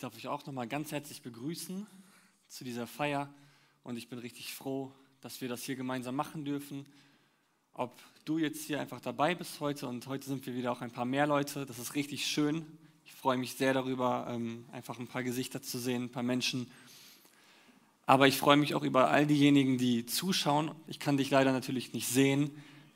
darf 0.00 0.16
euch 0.16 0.28
auch 0.28 0.46
nochmal 0.46 0.66
ganz 0.66 0.92
herzlich 0.92 1.20
begrüßen 1.20 1.86
zu 2.48 2.64
dieser 2.64 2.86
Feier 2.86 3.28
und 3.82 3.98
ich 3.98 4.08
bin 4.08 4.18
richtig 4.18 4.54
froh, 4.54 4.90
dass 5.20 5.42
wir 5.42 5.48
das 5.48 5.62
hier 5.62 5.76
gemeinsam 5.76 6.16
machen 6.16 6.46
dürfen. 6.46 6.86
Ob 7.74 8.00
du 8.24 8.38
jetzt 8.38 8.64
hier 8.64 8.80
einfach 8.80 9.02
dabei 9.02 9.34
bist 9.34 9.60
heute 9.60 9.86
und 9.88 10.06
heute 10.06 10.26
sind 10.26 10.46
wir 10.46 10.54
wieder 10.54 10.72
auch 10.72 10.80
ein 10.80 10.90
paar 10.90 11.04
mehr 11.04 11.26
Leute, 11.26 11.66
das 11.66 11.78
ist 11.78 11.94
richtig 11.94 12.26
schön. 12.26 12.64
Ich 13.04 13.12
freue 13.12 13.36
mich 13.36 13.56
sehr 13.56 13.74
darüber, 13.74 14.26
ähm, 14.30 14.64
einfach 14.72 14.98
ein 14.98 15.06
paar 15.06 15.22
Gesichter 15.22 15.60
zu 15.60 15.78
sehen, 15.78 16.04
ein 16.04 16.10
paar 16.10 16.22
Menschen. 16.22 16.70
Aber 18.06 18.26
ich 18.26 18.38
freue 18.38 18.56
mich 18.56 18.74
auch 18.74 18.84
über 18.84 19.10
all 19.10 19.26
diejenigen, 19.26 19.76
die 19.76 20.06
zuschauen. 20.06 20.70
Ich 20.86 20.98
kann 20.98 21.18
dich 21.18 21.28
leider 21.28 21.52
natürlich 21.52 21.92
nicht 21.92 22.08
sehen, 22.08 22.50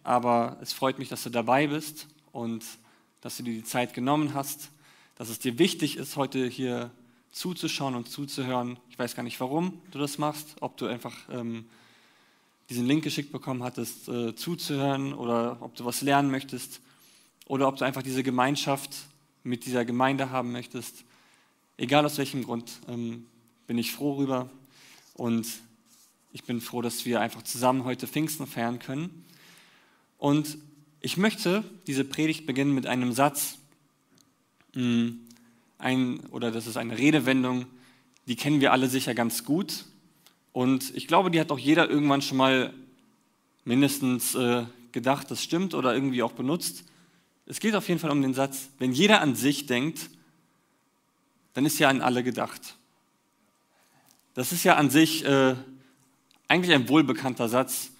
aber 0.04 0.56
es 0.62 0.72
freut 0.72 0.98
mich, 0.98 1.10
dass 1.10 1.22
du 1.22 1.28
dabei 1.28 1.66
bist 1.66 2.08
und 2.32 2.64
dass 3.20 3.36
du 3.36 3.42
dir 3.42 3.52
die 3.52 3.64
Zeit 3.64 3.92
genommen 3.92 4.32
hast, 4.32 4.70
dass 5.16 5.28
es 5.28 5.38
dir 5.38 5.58
wichtig 5.58 5.96
ist, 5.96 6.16
heute 6.16 6.46
hier 6.46 6.90
zuzuschauen 7.32 7.94
und 7.94 8.08
zuzuhören. 8.08 8.78
Ich 8.90 8.98
weiß 8.98 9.14
gar 9.14 9.22
nicht, 9.22 9.40
warum 9.40 9.80
du 9.90 9.98
das 9.98 10.18
machst, 10.18 10.56
ob 10.60 10.76
du 10.76 10.86
einfach 10.86 11.14
ähm, 11.30 11.66
diesen 12.70 12.86
Link 12.86 13.04
geschickt 13.04 13.32
bekommen 13.32 13.62
hattest, 13.62 14.08
äh, 14.08 14.34
zuzuhören 14.34 15.12
oder 15.12 15.58
ob 15.60 15.74
du 15.74 15.84
was 15.84 16.00
lernen 16.00 16.30
möchtest 16.30 16.80
oder 17.46 17.68
ob 17.68 17.76
du 17.76 17.84
einfach 17.84 18.02
diese 18.02 18.22
Gemeinschaft 18.22 18.94
mit 19.42 19.66
dieser 19.66 19.84
Gemeinde 19.84 20.30
haben 20.30 20.52
möchtest. 20.52 21.04
Egal 21.76 22.06
aus 22.06 22.18
welchem 22.18 22.44
Grund, 22.44 22.72
ähm, 22.88 23.26
bin 23.66 23.78
ich 23.78 23.92
froh 23.92 24.14
darüber 24.14 24.48
und 25.14 25.46
ich 26.32 26.44
bin 26.44 26.60
froh, 26.60 26.82
dass 26.82 27.04
wir 27.04 27.20
einfach 27.20 27.42
zusammen 27.42 27.84
heute 27.84 28.06
Pfingsten 28.06 28.46
feiern 28.46 28.78
können. 28.78 29.24
Und 30.18 30.58
ich 31.00 31.16
möchte 31.16 31.62
diese 31.86 32.04
Predigt 32.04 32.46
beginnen 32.46 32.74
mit 32.74 32.86
einem 32.86 33.12
Satz, 33.12 33.58
ein, 34.74 36.20
oder 36.30 36.50
das 36.50 36.66
ist 36.66 36.76
eine 36.76 36.98
Redewendung, 36.98 37.66
die 38.26 38.36
kennen 38.36 38.60
wir 38.60 38.72
alle 38.72 38.88
sicher 38.88 39.14
ganz 39.14 39.44
gut. 39.44 39.84
Und 40.52 40.94
ich 40.96 41.06
glaube, 41.06 41.30
die 41.30 41.40
hat 41.40 41.50
auch 41.50 41.58
jeder 41.58 41.88
irgendwann 41.90 42.22
schon 42.22 42.38
mal 42.38 42.72
mindestens 43.64 44.34
äh, 44.34 44.64
gedacht, 44.92 45.30
das 45.30 45.42
stimmt 45.42 45.74
oder 45.74 45.94
irgendwie 45.94 46.22
auch 46.22 46.32
benutzt. 46.32 46.84
Es 47.46 47.60
geht 47.60 47.74
auf 47.74 47.88
jeden 47.88 48.00
Fall 48.00 48.10
um 48.10 48.22
den 48.22 48.34
Satz, 48.34 48.68
wenn 48.78 48.92
jeder 48.92 49.20
an 49.20 49.34
sich 49.34 49.66
denkt, 49.66 50.08
dann 51.52 51.66
ist 51.66 51.78
ja 51.78 51.88
an 51.88 52.00
alle 52.00 52.22
gedacht. 52.22 52.76
Das 54.34 54.52
ist 54.52 54.64
ja 54.64 54.76
an 54.76 54.90
sich 54.90 55.24
äh, 55.24 55.54
eigentlich 56.48 56.74
ein 56.74 56.88
wohlbekannter 56.88 57.48
Satz. 57.48 57.90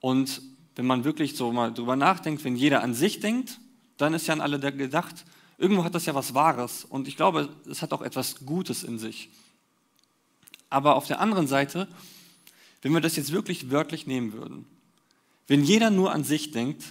Und 0.00 0.42
wenn 0.76 0.86
man 0.86 1.04
wirklich 1.04 1.36
so 1.36 1.52
mal 1.52 1.72
drüber 1.72 1.96
nachdenkt, 1.96 2.44
wenn 2.44 2.56
jeder 2.56 2.82
an 2.82 2.94
sich 2.94 3.20
denkt, 3.20 3.58
dann 3.96 4.14
ist 4.14 4.26
ja 4.26 4.34
an 4.34 4.40
alle 4.40 4.58
gedacht. 4.72 5.24
Irgendwo 5.58 5.84
hat 5.84 5.94
das 5.94 6.06
ja 6.06 6.14
was 6.14 6.34
Wahres 6.34 6.84
und 6.84 7.08
ich 7.08 7.16
glaube, 7.16 7.48
es 7.68 7.82
hat 7.82 7.92
auch 7.92 8.02
etwas 8.02 8.46
Gutes 8.46 8.84
in 8.84 8.98
sich. 8.98 9.28
Aber 10.70 10.94
auf 10.94 11.06
der 11.06 11.20
anderen 11.20 11.48
Seite, 11.48 11.88
wenn 12.82 12.92
wir 12.92 13.00
das 13.00 13.16
jetzt 13.16 13.32
wirklich 13.32 13.70
wörtlich 13.70 14.06
nehmen 14.06 14.32
würden, 14.32 14.66
wenn 15.48 15.64
jeder 15.64 15.90
nur 15.90 16.12
an 16.12 16.24
sich 16.24 16.52
denkt, 16.52 16.84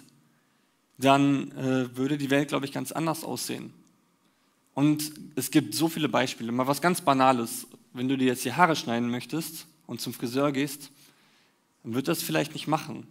dann 0.98 1.52
äh, 1.52 1.96
würde 1.96 2.18
die 2.18 2.30
Welt, 2.30 2.50
glaube 2.50 2.66
ich, 2.66 2.72
ganz 2.72 2.92
anders 2.92 3.24
aussehen. 3.24 3.72
Und 4.74 5.12
es 5.36 5.52
gibt 5.52 5.74
so 5.74 5.88
viele 5.88 6.10
Beispiele. 6.10 6.52
Mal 6.52 6.68
was 6.68 6.82
ganz 6.82 7.02
Banales. 7.02 7.68
Wenn 7.94 8.10
du 8.10 8.18
dir 8.18 8.26
jetzt 8.28 8.46
die 8.46 8.54
Haare 8.54 8.76
schneiden 8.76 9.10
möchtest 9.10 9.68
und 9.86 10.02
zum 10.02 10.14
Friseur 10.14 10.52
gehst, 10.52 10.92
dann 11.84 11.94
wird 11.94 12.08
das 12.08 12.22
vielleicht 12.22 12.54
nicht 12.54 12.68
machen. 12.68 13.08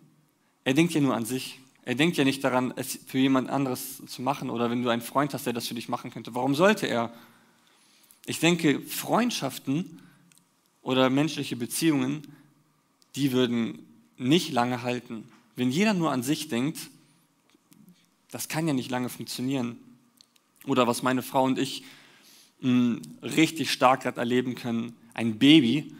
Er 0.64 0.74
denkt 0.74 0.94
ja 0.94 1.00
nur 1.00 1.14
an 1.14 1.24
sich. 1.24 1.60
Er 1.86 1.94
denkt 1.94 2.16
ja 2.16 2.24
nicht 2.24 2.42
daran, 2.42 2.74
es 2.74 2.98
für 3.06 3.18
jemand 3.18 3.48
anderes 3.48 4.04
zu 4.06 4.20
machen 4.20 4.50
oder 4.50 4.70
wenn 4.70 4.82
du 4.82 4.88
einen 4.88 5.02
Freund 5.02 5.32
hast, 5.32 5.46
der 5.46 5.52
das 5.52 5.68
für 5.68 5.74
dich 5.74 5.88
machen 5.88 6.10
könnte. 6.10 6.34
Warum 6.34 6.56
sollte 6.56 6.88
er? 6.88 7.14
Ich 8.26 8.40
denke, 8.40 8.80
Freundschaften 8.80 10.02
oder 10.82 11.10
menschliche 11.10 11.54
Beziehungen, 11.54 12.26
die 13.14 13.30
würden 13.30 13.86
nicht 14.16 14.50
lange 14.50 14.82
halten. 14.82 15.28
Wenn 15.54 15.70
jeder 15.70 15.94
nur 15.94 16.10
an 16.10 16.24
sich 16.24 16.48
denkt, 16.48 16.90
das 18.32 18.48
kann 18.48 18.66
ja 18.66 18.74
nicht 18.74 18.90
lange 18.90 19.08
funktionieren. 19.08 19.78
Oder 20.66 20.88
was 20.88 21.04
meine 21.04 21.22
Frau 21.22 21.44
und 21.44 21.56
ich 21.56 21.84
mh, 22.62 22.68
hm, 22.68 23.02
richtig 23.22 23.70
stark 23.70 24.02
gerade 24.02 24.18
erleben 24.18 24.56
können, 24.56 24.96
ein 25.14 25.38
Baby, 25.38 25.94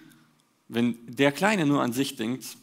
wenn 0.67 0.99
der 1.07 1.31
Kleine 1.31 1.65
nur 1.65 1.81
an 1.81 1.93
sich 1.93 2.17
denkt, 2.17 2.57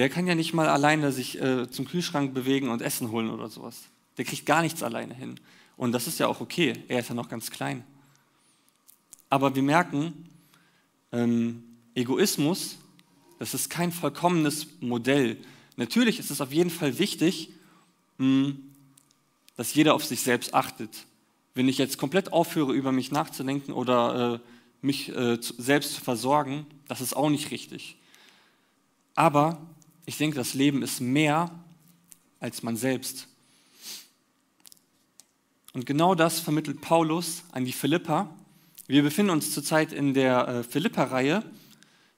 der 0.00 0.08
kann 0.08 0.26
ja 0.26 0.34
nicht 0.34 0.54
mal 0.54 0.66
alleine 0.66 1.12
sich 1.12 1.38
äh, 1.42 1.70
zum 1.70 1.84
Kühlschrank 1.84 2.32
bewegen 2.32 2.70
und 2.70 2.80
Essen 2.80 3.10
holen 3.10 3.28
oder 3.28 3.50
sowas. 3.50 3.82
Der 4.16 4.24
kriegt 4.24 4.46
gar 4.46 4.62
nichts 4.62 4.82
alleine 4.82 5.12
hin. 5.12 5.38
Und 5.76 5.92
das 5.92 6.06
ist 6.06 6.18
ja 6.18 6.26
auch 6.26 6.40
okay. 6.40 6.72
Er 6.88 7.00
ist 7.00 7.10
ja 7.10 7.14
noch 7.14 7.28
ganz 7.28 7.50
klein. 7.50 7.84
Aber 9.28 9.54
wir 9.54 9.62
merken, 9.62 10.26
ähm, 11.12 11.64
Egoismus, 11.94 12.78
das 13.38 13.52
ist 13.52 13.68
kein 13.68 13.92
vollkommenes 13.92 14.68
Modell. 14.80 15.36
Natürlich 15.76 16.18
ist 16.18 16.30
es 16.30 16.40
auf 16.40 16.50
jeden 16.50 16.70
Fall 16.70 16.98
wichtig, 16.98 17.50
mh, 18.16 18.46
hm, 18.46 18.72
dass 19.56 19.74
jeder 19.74 19.92
auf 19.92 20.06
sich 20.06 20.22
selbst 20.22 20.54
achtet. 20.54 21.04
Wenn 21.52 21.68
ich 21.68 21.76
jetzt 21.76 21.98
komplett 21.98 22.32
aufhöre, 22.32 22.72
über 22.72 22.90
mich 22.90 23.12
nachzudenken 23.12 23.72
oder 23.72 24.36
äh, 24.36 24.38
mich 24.80 25.14
äh, 25.14 25.36
selbst 25.40 25.92
zu 25.92 26.00
versorgen, 26.00 26.64
das 26.88 27.02
ist 27.02 27.14
auch 27.14 27.28
nicht 27.28 27.50
richtig. 27.50 27.98
Aber 29.14 29.60
ich 30.10 30.16
denke, 30.16 30.34
das 30.34 30.54
Leben 30.54 30.82
ist 30.82 31.00
mehr 31.00 31.54
als 32.40 32.64
man 32.64 32.76
selbst. 32.76 33.28
Und 35.72 35.86
genau 35.86 36.16
das 36.16 36.40
vermittelt 36.40 36.80
Paulus 36.80 37.44
an 37.52 37.64
die 37.64 37.70
Philippa. 37.70 38.28
Wir 38.88 39.04
befinden 39.04 39.30
uns 39.30 39.52
zurzeit 39.54 39.92
in 39.92 40.12
der 40.12 40.48
äh, 40.48 40.62
Philippa-Reihe. 40.64 41.44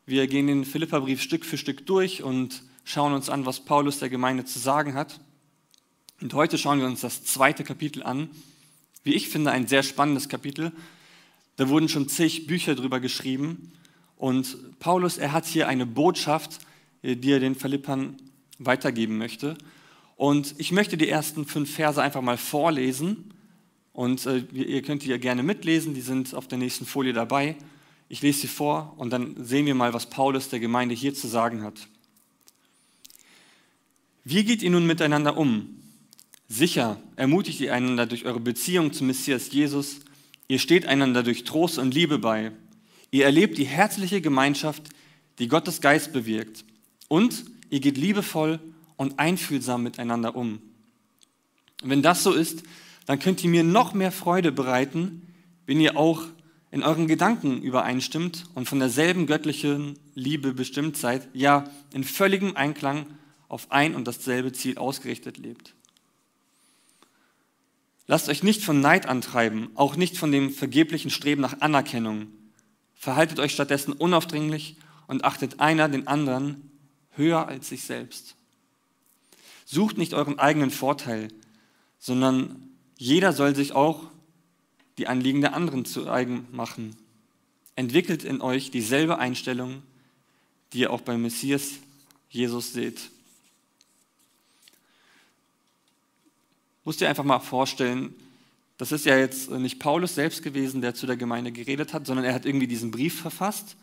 Wir 0.07 0.27
gehen 0.27 0.47
den 0.47 0.65
Philippa-Brief 0.65 1.21
Stück 1.21 1.45
für 1.45 1.59
Stück 1.59 1.85
durch 1.85 2.23
und 2.23 2.63
schauen 2.85 3.13
uns 3.13 3.29
an, 3.29 3.45
was 3.45 3.61
Paulus 3.61 3.99
der 3.99 4.09
Gemeinde 4.09 4.47
zu 4.47 4.59
sagen 4.59 4.95
hat. 4.95 5.21
Und 6.23 6.33
heute 6.33 6.57
schauen 6.57 6.79
wir 6.79 6.87
uns 6.87 7.03
das 7.03 7.25
zweite 7.25 7.63
Kapitel 7.63 8.03
an. 8.03 8.31
Wie 9.05 9.13
ich 9.13 9.29
finde, 9.29 9.51
ein 9.51 9.67
sehr 9.67 9.83
spannendes 9.83 10.31
Kapitel. 10.31 10.73
Da 11.57 11.69
wurden 11.69 11.91
schon 11.91 12.09
zig 12.09 12.47
Bücher 12.47 12.75
drüber 12.75 13.01
geschrieben. 13.01 13.71
Und 14.17 14.79
Paulus, 14.79 15.19
er 15.19 15.33
hat 15.33 15.45
hier 15.45 15.69
eine 15.69 15.85
Botschaft, 15.85 16.59
die 17.03 17.33
er 17.33 17.41
den 17.41 17.55
Philippern 17.55 18.17
weitergeben 18.59 19.19
möchte. 19.19 19.57
Und 20.17 20.55
ich 20.59 20.73
möchte 20.73 20.97
die 20.97 21.09
ersten 21.09 21.47
fünf 21.47 21.75
Verse 21.75 22.01
einfach 22.01 22.23
mal 22.23 22.37
vorlesen. 22.37 23.35
Und 23.93 24.25
äh, 24.27 24.45
ihr 24.53 24.83
könnt 24.83 25.03
die 25.03 25.09
ja 25.09 25.19
gerne 25.19 25.43
mitlesen, 25.43 25.95
die 25.95 26.01
sind 26.01 26.35
auf 26.35 26.49
der 26.49 26.59
nächsten 26.59 26.87
Folie 26.87 27.13
dabei. 27.13 27.57
Ich 28.09 28.23
lese 28.23 28.43
sie 28.43 28.49
vor 28.49 28.95
und 28.99 29.11
dann 29.11 29.35
sehen 29.45 29.67
wir 29.67 29.75
mal, 29.75 29.95
was 29.95 30.09
Paulus 30.09 30.49
der 30.49 30.61
Gemeinde 30.61 30.95
hier 30.95 31.15
zu 31.15 31.27
sagen 31.27 31.63
hat. 31.63 31.89
Wie 34.25 34.45
geht 34.45 34.63
ihr 34.63 34.71
nun 34.71 34.87
miteinander 34.87 35.37
um? 35.37 35.83
Sicher 36.49 37.01
ermutigt 37.17 37.61
ihr 37.61 37.75
einander 37.75 38.07
durch 38.07 38.25
eure 38.25 38.39
Beziehung 38.39 38.93
zum 38.93 39.09
Messias 39.09 39.51
Jesus. 39.51 40.01
Ihr 40.47 40.59
steht 40.59 40.87
einander 40.87 41.23
durch 41.23 41.45
Trost 41.45 41.79
und 41.79 41.95
Liebe 41.95 42.19
bei. 42.19 42.53
Ihr 43.11 43.25
erlebt 43.25 43.59
die 43.59 43.65
herzliche 43.65 44.21
Gemeinschaft, 44.21 44.91
die 45.39 45.49
Gottes 45.49 45.81
Geist 45.81 46.13
bewirkt. 46.13 46.65
Und 47.13 47.45
ihr 47.69 47.81
geht 47.81 47.99
liebevoll 47.99 48.59
und 48.97 49.19
einfühlsam 49.19 49.83
miteinander 49.83 50.35
um. 50.35 50.63
wenn 51.83 52.01
das 52.01 52.23
so 52.23 52.33
ist, 52.33 52.63
dann 53.05 53.19
könnt 53.19 53.45
ihr 53.45 53.51
mir 53.51 53.65
noch 53.65 53.93
mehr 53.93 54.13
Freude 54.13 54.51
bereiten, 54.51 55.29
wenn 55.67 55.79
ihr 55.79 55.99
auch 55.99 56.23
in 56.71 56.83
euren 56.83 57.09
Gedanken 57.09 57.61
übereinstimmt 57.61 58.47
und 58.55 58.67
von 58.67 58.79
derselben 58.79 59.27
göttlichen 59.27 59.99
Liebe 60.15 60.55
bestimmt 60.55 60.97
seid, 60.97 61.29
ja 61.35 61.69
in 61.93 62.03
völligem 62.03 62.57
Einklang 62.57 63.05
auf 63.47 63.71
ein 63.71 63.95
und 63.95 64.09
dasselbe 64.09 64.53
Ziel 64.53 64.79
ausgerichtet 64.79 65.37
lebt. 65.37 65.75
Lasst 68.07 68.31
euch 68.31 68.43
nicht 68.43 68.65
von 68.65 68.81
Neid 68.81 69.05
antreiben, 69.05 69.69
auch 69.75 69.97
nicht 69.97 70.17
von 70.17 70.33
dem 70.33 70.51
vergeblichen 70.51 71.11
Streben 71.11 71.43
nach 71.43 71.61
Anerkennung. 71.61 72.29
Verhaltet 72.95 73.39
euch 73.39 73.53
stattdessen 73.53 73.93
unaufdringlich 73.93 74.77
und 75.09 75.27
achtet 75.27 75.61
einer 75.61 75.91
den 75.91 76.09
anderen 76.09 76.72
höher 77.17 77.47
als 77.49 77.69
sich 77.69 77.85
selbst. 77.85 78.35
Sucht 79.65 79.99
nicht 79.99 80.15
euren 80.15 80.39
eigenen 80.39 80.71
Vorteil, 80.71 81.29
sondern 81.99 82.71
jeder 82.99 83.33
soll 83.33 83.55
sich 83.55 83.73
auch 83.73 84.05
die 84.99 85.07
Anliegen 85.07 85.41
der 85.41 85.55
anderen 85.55 85.85
zu 85.85 86.11
eigen 86.11 86.47
machen. 86.53 86.97
Entwickelt 87.75 88.25
in 88.25 88.41
euch 88.41 88.71
dieselbe 88.71 89.19
Einstellung, 89.19 89.83
die 90.73 90.81
ihr 90.81 90.93
auch 90.93 91.01
beim 91.01 91.23
Messias 91.23 91.73
Jesus 92.29 92.73
seht. 92.73 93.11
Musst 96.85 97.01
dir 97.01 97.09
einfach 97.09 97.25
mal 97.25 97.39
vorstellen, 97.39 98.15
das 98.77 98.91
ist 98.91 99.07
ja 99.07 99.17
jetzt 99.17 99.51
nicht 99.51 99.79
Paulus 99.79 100.15
selbst 100.15 100.43
gewesen, 100.43 100.81
der 100.81 100.95
zu 100.95 101.07
der 101.07 101.17
Gemeinde 101.17 101.53
geredet 101.53 101.95
hat, 101.95 102.07
sondern 102.07 102.25
er 102.25 102.35
hat 102.35 102.45
irgendwie 102.45 102.67
diesen 102.67 102.91
Brief 102.91 103.21
verfasst, 103.21 103.77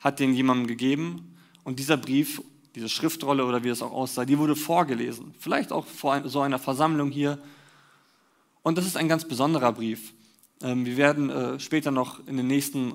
hat 0.00 0.18
den 0.18 0.34
jemandem 0.34 0.66
gegeben 0.66 1.35
und 1.66 1.80
dieser 1.80 1.96
Brief, 1.96 2.40
diese 2.76 2.88
Schriftrolle 2.88 3.44
oder 3.44 3.64
wie 3.64 3.70
es 3.70 3.82
auch 3.82 3.90
aussah, 3.90 4.24
die 4.24 4.38
wurde 4.38 4.54
vorgelesen. 4.54 5.34
Vielleicht 5.40 5.72
auch 5.72 5.84
vor 5.84 6.28
so 6.28 6.40
einer 6.40 6.60
Versammlung 6.60 7.10
hier. 7.10 7.40
Und 8.62 8.78
das 8.78 8.86
ist 8.86 8.96
ein 8.96 9.08
ganz 9.08 9.26
besonderer 9.26 9.72
Brief. 9.72 10.12
Ähm, 10.62 10.86
wir 10.86 10.96
werden 10.96 11.28
äh, 11.28 11.58
später 11.58 11.90
noch 11.90 12.24
in 12.28 12.36
den 12.36 12.46
nächsten 12.46 12.94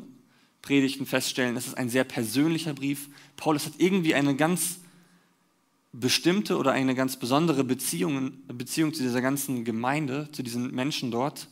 Predigten 0.61 1.05
feststellen, 1.05 1.57
es 1.57 1.67
ist 1.67 1.77
ein 1.77 1.89
sehr 1.89 2.05
persönlicher 2.05 2.73
Brief. 2.73 3.09
Paulus 3.35 3.65
hat 3.65 3.73
irgendwie 3.77 4.15
eine 4.15 4.37
ganz 4.37 4.79
bestimmte 5.91 6.57
oder 6.57 6.71
eine 6.71 6.95
ganz 6.95 7.17
besondere 7.17 7.65
Beziehung, 7.65 8.37
Beziehung 8.47 8.93
zu 8.93 9.03
dieser 9.03 9.21
ganzen 9.21 9.65
Gemeinde, 9.65 10.29
zu 10.31 10.43
diesen 10.43 10.73
Menschen 10.73 11.11
dort. 11.11 11.49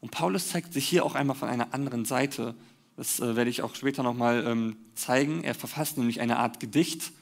Und 0.00 0.10
Paulus 0.10 0.48
zeigt 0.48 0.72
sich 0.72 0.88
hier 0.88 1.04
auch 1.04 1.14
einmal 1.14 1.36
von 1.36 1.48
einer 1.48 1.72
anderen 1.72 2.04
Seite. 2.04 2.56
Das 2.96 3.20
äh, 3.20 3.36
werde 3.36 3.50
ich 3.50 3.62
auch 3.62 3.74
später 3.74 4.02
nochmal 4.02 4.44
ähm, 4.46 4.76
zeigen. 4.94 5.44
Er 5.44 5.54
verfasst 5.54 5.98
nämlich 5.98 6.20
eine 6.20 6.38
Art 6.38 6.60
Gedicht. 6.60 7.12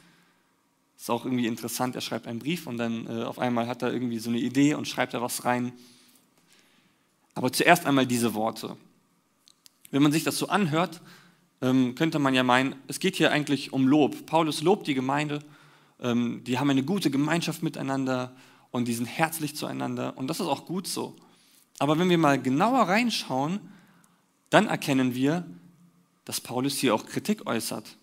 Ist 0.97 1.11
auch 1.11 1.25
irgendwie 1.25 1.47
interessant. 1.47 1.97
Er 1.97 2.01
schreibt 2.01 2.27
einen 2.27 2.39
Brief 2.39 2.67
und 2.67 2.79
dann 2.79 3.07
äh, 3.07 3.25
auf 3.25 3.39
einmal 3.39 3.67
hat 3.67 3.83
er 3.83 3.93
irgendwie 3.93 4.19
so 4.19 4.31
eine 4.31 4.39
Idee 4.39 4.75
und 4.75 4.87
schreibt 4.87 5.15
da 5.15 5.21
was 5.21 5.45
rein. 5.45 5.73
Aber 7.35 7.53
zuerst 7.53 7.87
einmal 7.87 8.07
diese 8.07 8.35
Worte. 8.35 8.77
Wenn 9.91 10.03
man 10.03 10.13
sich 10.13 10.23
das 10.23 10.39
so 10.39 10.49
anhört, 10.49 11.01
ähm, 11.61 11.95
könnte 11.95 12.19
man 12.21 12.35
ja 12.35 12.45
meinen, 12.45 12.77
es 12.87 13.01
geht 13.01 13.17
hier 13.17 13.33
eigentlich 13.33 13.73
um 13.73 13.89
Lob. 13.89 14.27
Paulus 14.27 14.63
lobt 14.63 14.87
die 14.87 14.95
Gemeinde, 14.95 15.41
ähm, 16.01 16.43
die 16.45 16.59
haben 16.59 16.71
eine 16.71 16.85
gute 16.85 17.11
Gemeinschaft 17.11 17.63
miteinander 17.63 18.37
und 18.71 18.87
die 18.87 18.95
sind 18.95 19.07
herzlich 19.07 19.57
zueinander 19.57 20.17
und 20.17 20.29
das 20.29 20.41
ist 20.41 20.47
auch 20.47 20.67
gut 20.67 20.87
so. 20.87 21.17
Aber 21.79 21.99
wenn 21.99 22.09
wir 22.09 22.19
mal 22.19 22.41
genauer 22.41 22.89
reinschauen, 22.89 23.61
dann 24.51 24.67
erkennen 24.67 25.15
wir, 25.15 25.45
dass 26.25 26.41
Paulus 26.41 26.79
hier 26.79 26.95
auch 26.95 27.07
Kritik 27.07 27.47
äußert. 27.47 27.97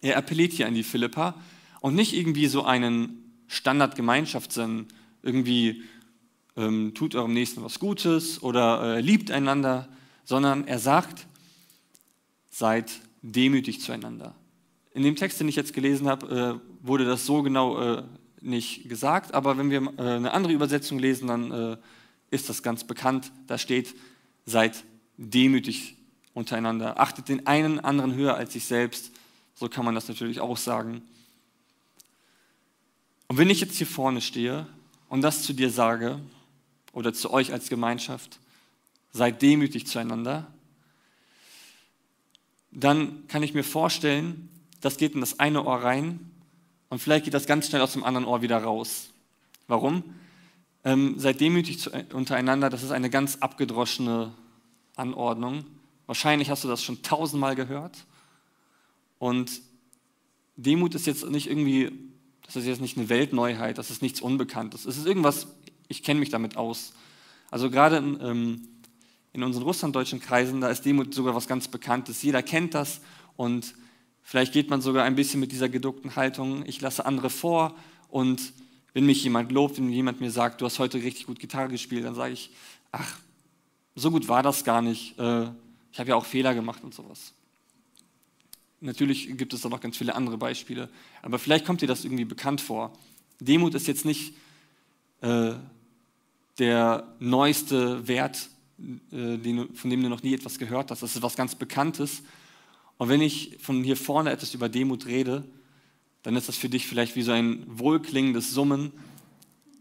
Er 0.00 0.16
appelliert 0.16 0.52
hier 0.52 0.66
an 0.66 0.74
die 0.74 0.82
Philippa 0.82 1.34
und 1.80 1.94
nicht 1.94 2.14
irgendwie 2.14 2.46
so 2.46 2.64
einen 2.64 3.42
Standardgemeinschaftssinn, 3.48 4.86
irgendwie 5.22 5.82
ähm, 6.56 6.94
tut 6.94 7.14
eurem 7.14 7.32
Nächsten 7.32 7.62
was 7.62 7.78
Gutes 7.78 8.42
oder 8.42 8.96
äh, 8.96 9.00
liebt 9.00 9.30
einander, 9.30 9.88
sondern 10.24 10.66
er 10.66 10.78
sagt, 10.78 11.26
seid 12.50 12.92
demütig 13.22 13.80
zueinander. 13.80 14.34
In 14.92 15.02
dem 15.02 15.16
Text, 15.16 15.40
den 15.40 15.48
ich 15.48 15.56
jetzt 15.56 15.72
gelesen 15.74 16.08
habe, 16.08 16.60
äh, 16.62 16.86
wurde 16.86 17.04
das 17.04 17.24
so 17.24 17.42
genau 17.42 17.80
äh, 17.80 18.02
nicht 18.40 18.88
gesagt, 18.88 19.34
aber 19.34 19.58
wenn 19.58 19.70
wir 19.70 19.82
äh, 19.96 20.02
eine 20.02 20.32
andere 20.32 20.52
Übersetzung 20.52 20.98
lesen, 20.98 21.28
dann 21.28 21.50
äh, 21.52 21.76
ist 22.30 22.48
das 22.48 22.62
ganz 22.62 22.84
bekannt. 22.84 23.32
Da 23.46 23.58
steht, 23.58 23.94
seid 24.44 24.84
demütig 25.16 25.97
untereinander, 26.38 26.98
achtet 27.00 27.28
den 27.28 27.46
einen 27.46 27.80
anderen 27.80 28.14
höher 28.14 28.36
als 28.36 28.52
sich 28.52 28.64
selbst. 28.64 29.10
So 29.54 29.68
kann 29.68 29.84
man 29.84 29.94
das 29.94 30.08
natürlich 30.08 30.40
auch 30.40 30.56
sagen. 30.56 31.02
Und 33.26 33.36
wenn 33.36 33.50
ich 33.50 33.60
jetzt 33.60 33.76
hier 33.76 33.86
vorne 33.86 34.20
stehe 34.20 34.66
und 35.08 35.20
das 35.22 35.42
zu 35.42 35.52
dir 35.52 35.70
sage, 35.70 36.20
oder 36.92 37.12
zu 37.12 37.30
euch 37.32 37.52
als 37.52 37.68
Gemeinschaft, 37.68 38.38
seid 39.12 39.42
demütig 39.42 39.86
zueinander, 39.86 40.46
dann 42.70 43.26
kann 43.28 43.42
ich 43.42 43.54
mir 43.54 43.64
vorstellen, 43.64 44.48
das 44.80 44.96
geht 44.96 45.14
in 45.14 45.20
das 45.20 45.38
eine 45.38 45.64
Ohr 45.64 45.82
rein 45.82 46.30
und 46.88 47.00
vielleicht 47.00 47.24
geht 47.24 47.34
das 47.34 47.46
ganz 47.46 47.68
schnell 47.68 47.82
aus 47.82 47.92
dem 47.92 48.04
anderen 48.04 48.26
Ohr 48.26 48.42
wieder 48.42 48.58
raus. 48.62 49.10
Warum? 49.66 50.02
Ähm, 50.84 51.18
seid 51.18 51.40
demütig 51.40 51.80
zu, 51.80 51.90
untereinander, 52.12 52.70
das 52.70 52.82
ist 52.82 52.92
eine 52.92 53.10
ganz 53.10 53.36
abgedroschene 53.36 54.32
Anordnung. 54.96 55.64
Wahrscheinlich 56.08 56.50
hast 56.50 56.64
du 56.64 56.68
das 56.68 56.82
schon 56.82 57.02
tausendmal 57.02 57.54
gehört. 57.54 58.04
Und 59.20 59.62
Demut 60.56 60.96
ist 60.96 61.06
jetzt 61.06 61.24
nicht 61.30 61.48
irgendwie, 61.48 61.92
das 62.44 62.56
ist 62.56 62.66
jetzt 62.66 62.80
nicht 62.80 62.98
eine 62.98 63.08
Weltneuheit, 63.08 63.78
das 63.78 63.90
ist 63.90 64.02
nichts 64.02 64.20
Unbekanntes. 64.20 64.84
Es 64.84 64.96
ist 64.96 65.06
irgendwas 65.06 65.46
ich 65.88 66.02
kenne 66.02 66.20
mich 66.20 66.30
damit 66.30 66.56
aus. 66.56 66.92
Also 67.50 67.70
gerade 67.70 67.96
in, 67.96 68.18
ähm, 68.20 68.68
in 69.32 69.42
unseren 69.42 69.64
russlanddeutschen 69.64 70.20
Kreisen, 70.20 70.60
da 70.60 70.68
ist 70.68 70.84
Demut 70.84 71.14
sogar 71.14 71.34
was 71.34 71.48
ganz 71.48 71.68
Bekanntes. 71.68 72.22
Jeder 72.22 72.42
kennt 72.42 72.74
das 72.74 73.00
und 73.36 73.74
vielleicht 74.22 74.52
geht 74.52 74.70
man 74.70 74.82
sogar 74.82 75.04
ein 75.04 75.16
bisschen 75.16 75.40
mit 75.40 75.52
dieser 75.52 75.68
geduckten 75.68 76.14
Haltung, 76.16 76.64
ich 76.66 76.80
lasse 76.80 77.06
andere 77.06 77.30
vor 77.30 77.74
und 78.08 78.52
wenn 78.92 79.06
mich 79.06 79.22
jemand 79.22 79.52
lobt, 79.52 79.78
wenn 79.78 79.90
jemand 79.90 80.20
mir 80.20 80.30
sagt, 80.30 80.60
du 80.60 80.66
hast 80.66 80.78
heute 80.78 81.02
richtig 81.02 81.26
gut 81.26 81.38
Gitarre 81.38 81.68
gespielt, 81.68 82.04
dann 82.04 82.14
sage 82.14 82.34
ich, 82.34 82.50
ach, 82.92 83.18
so 83.94 84.10
gut 84.10 84.28
war 84.28 84.42
das 84.42 84.64
gar 84.64 84.82
nicht. 84.82 85.18
Äh, 85.18 85.48
ich 85.92 85.98
habe 85.98 86.10
ja 86.10 86.16
auch 86.16 86.24
Fehler 86.24 86.54
gemacht 86.54 86.84
und 86.84 86.94
sowas. 86.94 87.32
Natürlich 88.80 89.36
gibt 89.36 89.52
es 89.52 89.62
da 89.62 89.68
noch 89.68 89.80
ganz 89.80 89.96
viele 89.96 90.14
andere 90.14 90.38
Beispiele, 90.38 90.88
aber 91.22 91.38
vielleicht 91.38 91.64
kommt 91.64 91.80
dir 91.80 91.88
das 91.88 92.04
irgendwie 92.04 92.24
bekannt 92.24 92.60
vor. 92.60 92.92
Demut 93.40 93.74
ist 93.74 93.88
jetzt 93.88 94.04
nicht 94.04 94.34
äh, 95.20 95.54
der 96.58 97.14
neueste 97.18 98.06
Wert, 98.06 98.48
äh, 99.12 99.38
von 99.74 99.90
dem 99.90 100.02
du 100.02 100.08
noch 100.08 100.22
nie 100.22 100.34
etwas 100.34 100.58
gehört 100.58 100.90
hast. 100.90 101.02
Das 101.02 101.16
ist 101.16 101.22
was 101.22 101.36
ganz 101.36 101.56
Bekanntes. 101.56 102.22
Und 102.98 103.08
wenn 103.08 103.20
ich 103.20 103.58
von 103.60 103.82
hier 103.82 103.96
vorne 103.96 104.30
etwas 104.30 104.54
über 104.54 104.68
Demut 104.68 105.06
rede, 105.06 105.44
dann 106.22 106.36
ist 106.36 106.48
das 106.48 106.56
für 106.56 106.68
dich 106.68 106.86
vielleicht 106.86 107.16
wie 107.16 107.22
so 107.22 107.32
ein 107.32 107.64
wohlklingendes 107.66 108.50
Summen. 108.50 108.92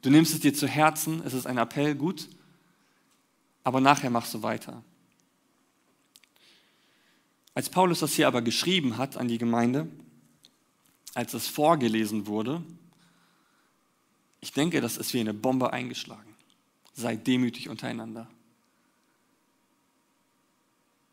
Du 0.02 0.10
nimmst 0.10 0.34
es 0.34 0.40
dir 0.40 0.54
zu 0.54 0.68
Herzen, 0.68 1.22
es 1.26 1.34
ist 1.34 1.48
ein 1.48 1.58
Appell, 1.58 1.96
gut, 1.96 2.30
aber 3.64 3.82
nachher 3.82 4.10
machst 4.10 4.34
du 4.34 4.44
weiter. 4.44 4.84
Als 7.58 7.72
Paulus 7.72 8.02
das 8.02 8.14
hier 8.14 8.28
aber 8.28 8.44
geschrieben 8.44 9.00
hat 9.00 9.18
an 9.18 9.28
die 9.28 9.40
Gemeinde, 9.40 9.88
als 11.16 11.34
es 11.34 11.48
vorgelesen 11.48 12.28
wurde, 12.28 12.62
ich 14.42 14.52
denke, 14.52 14.80
das 14.80 14.98
ist 14.98 15.12
wie 15.16 15.22
eine 15.22 15.34
Bombe 15.34 15.74
eingeschlagen 15.74 16.36
seid 16.94 17.26
demütig 17.26 17.68
untereinander. 17.68 18.28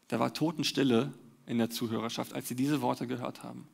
Da 0.09 0.21
war 0.21 0.35
Totenstille 0.35 1.15
in 1.47 1.57
der 1.57 1.71
Zuhörerschaft, 1.71 2.35
als 2.35 2.47
sie 2.47 2.55
diese 2.55 2.83
Worte 2.83 3.07
gehört 3.07 3.43
haben. 3.43 3.67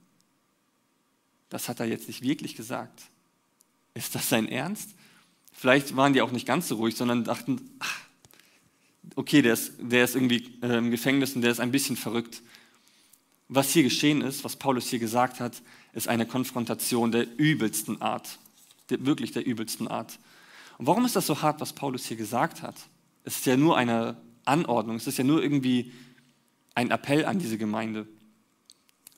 Das 1.49 1.69
hat 1.69 1.81
er 1.81 1.87
jetzt 1.87 2.07
nicht 2.07 2.23
wirklich 2.23 2.55
gesagt. 2.55 3.03
Ist 3.95 4.15
das 4.15 4.29
sein 4.29 4.47
Ernst? 4.47 4.91
Vielleicht 5.53 5.97
waren 5.97 6.13
die 6.13 6.23
auch 6.23 6.31
nicht 6.31 6.47
ganz 6.47 6.69
so 6.69 6.77
ruhig, 6.77 6.95
sondern 6.95 7.25
dachten, 7.25 7.69
ach, 7.81 8.01
okay, 9.15 9.43
der 9.43 9.55
ist, 9.55 9.73
der 9.79 10.05
ist 10.05 10.15
irgendwie 10.15 10.53
äh, 10.63 10.79
im 10.79 10.91
Gefängnis 10.91 11.35
und 11.35 11.43
der 11.43 11.51
ist 11.51 11.61
ein 11.61 11.73
bisschen 11.73 11.97
verrückt. 11.97 12.43
Was 13.53 13.73
hier 13.73 13.83
geschehen 13.83 14.21
ist, 14.21 14.45
was 14.45 14.55
Paulus 14.55 14.91
hier 14.91 15.01
gesagt 15.01 15.41
hat, 15.41 15.61
ist 15.93 16.07
eine 16.07 16.25
Konfrontation 16.25 17.11
der 17.11 17.27
übelsten 17.37 18.01
Art, 18.01 18.39
der, 18.91 19.05
wirklich 19.05 19.33
der 19.33 19.45
übelsten 19.45 19.89
Art. 19.89 20.21
Und 20.79 20.87
warum 20.87 21.05
ist 21.05 21.17
das 21.17 21.27
so 21.27 21.43
hart, 21.43 21.61
was 21.61 21.73
Paulus 21.73 22.07
hier 22.07 22.17
gesagt 22.17 22.63
hat? 22.63 22.77
Es 23.25 23.39
ist 23.39 23.47
ja 23.47 23.57
nur 23.57 23.77
eine 23.77 24.17
Anordnung, 24.45 24.95
es 24.95 25.09
ist 25.09 25.19
ja 25.19 25.25
nur 25.25 25.43
irgendwie 25.43 25.93
ein 26.77 26.93
Appell 26.93 27.25
an 27.25 27.41
diese 27.41 27.59
Gemeinde. 27.59 28.07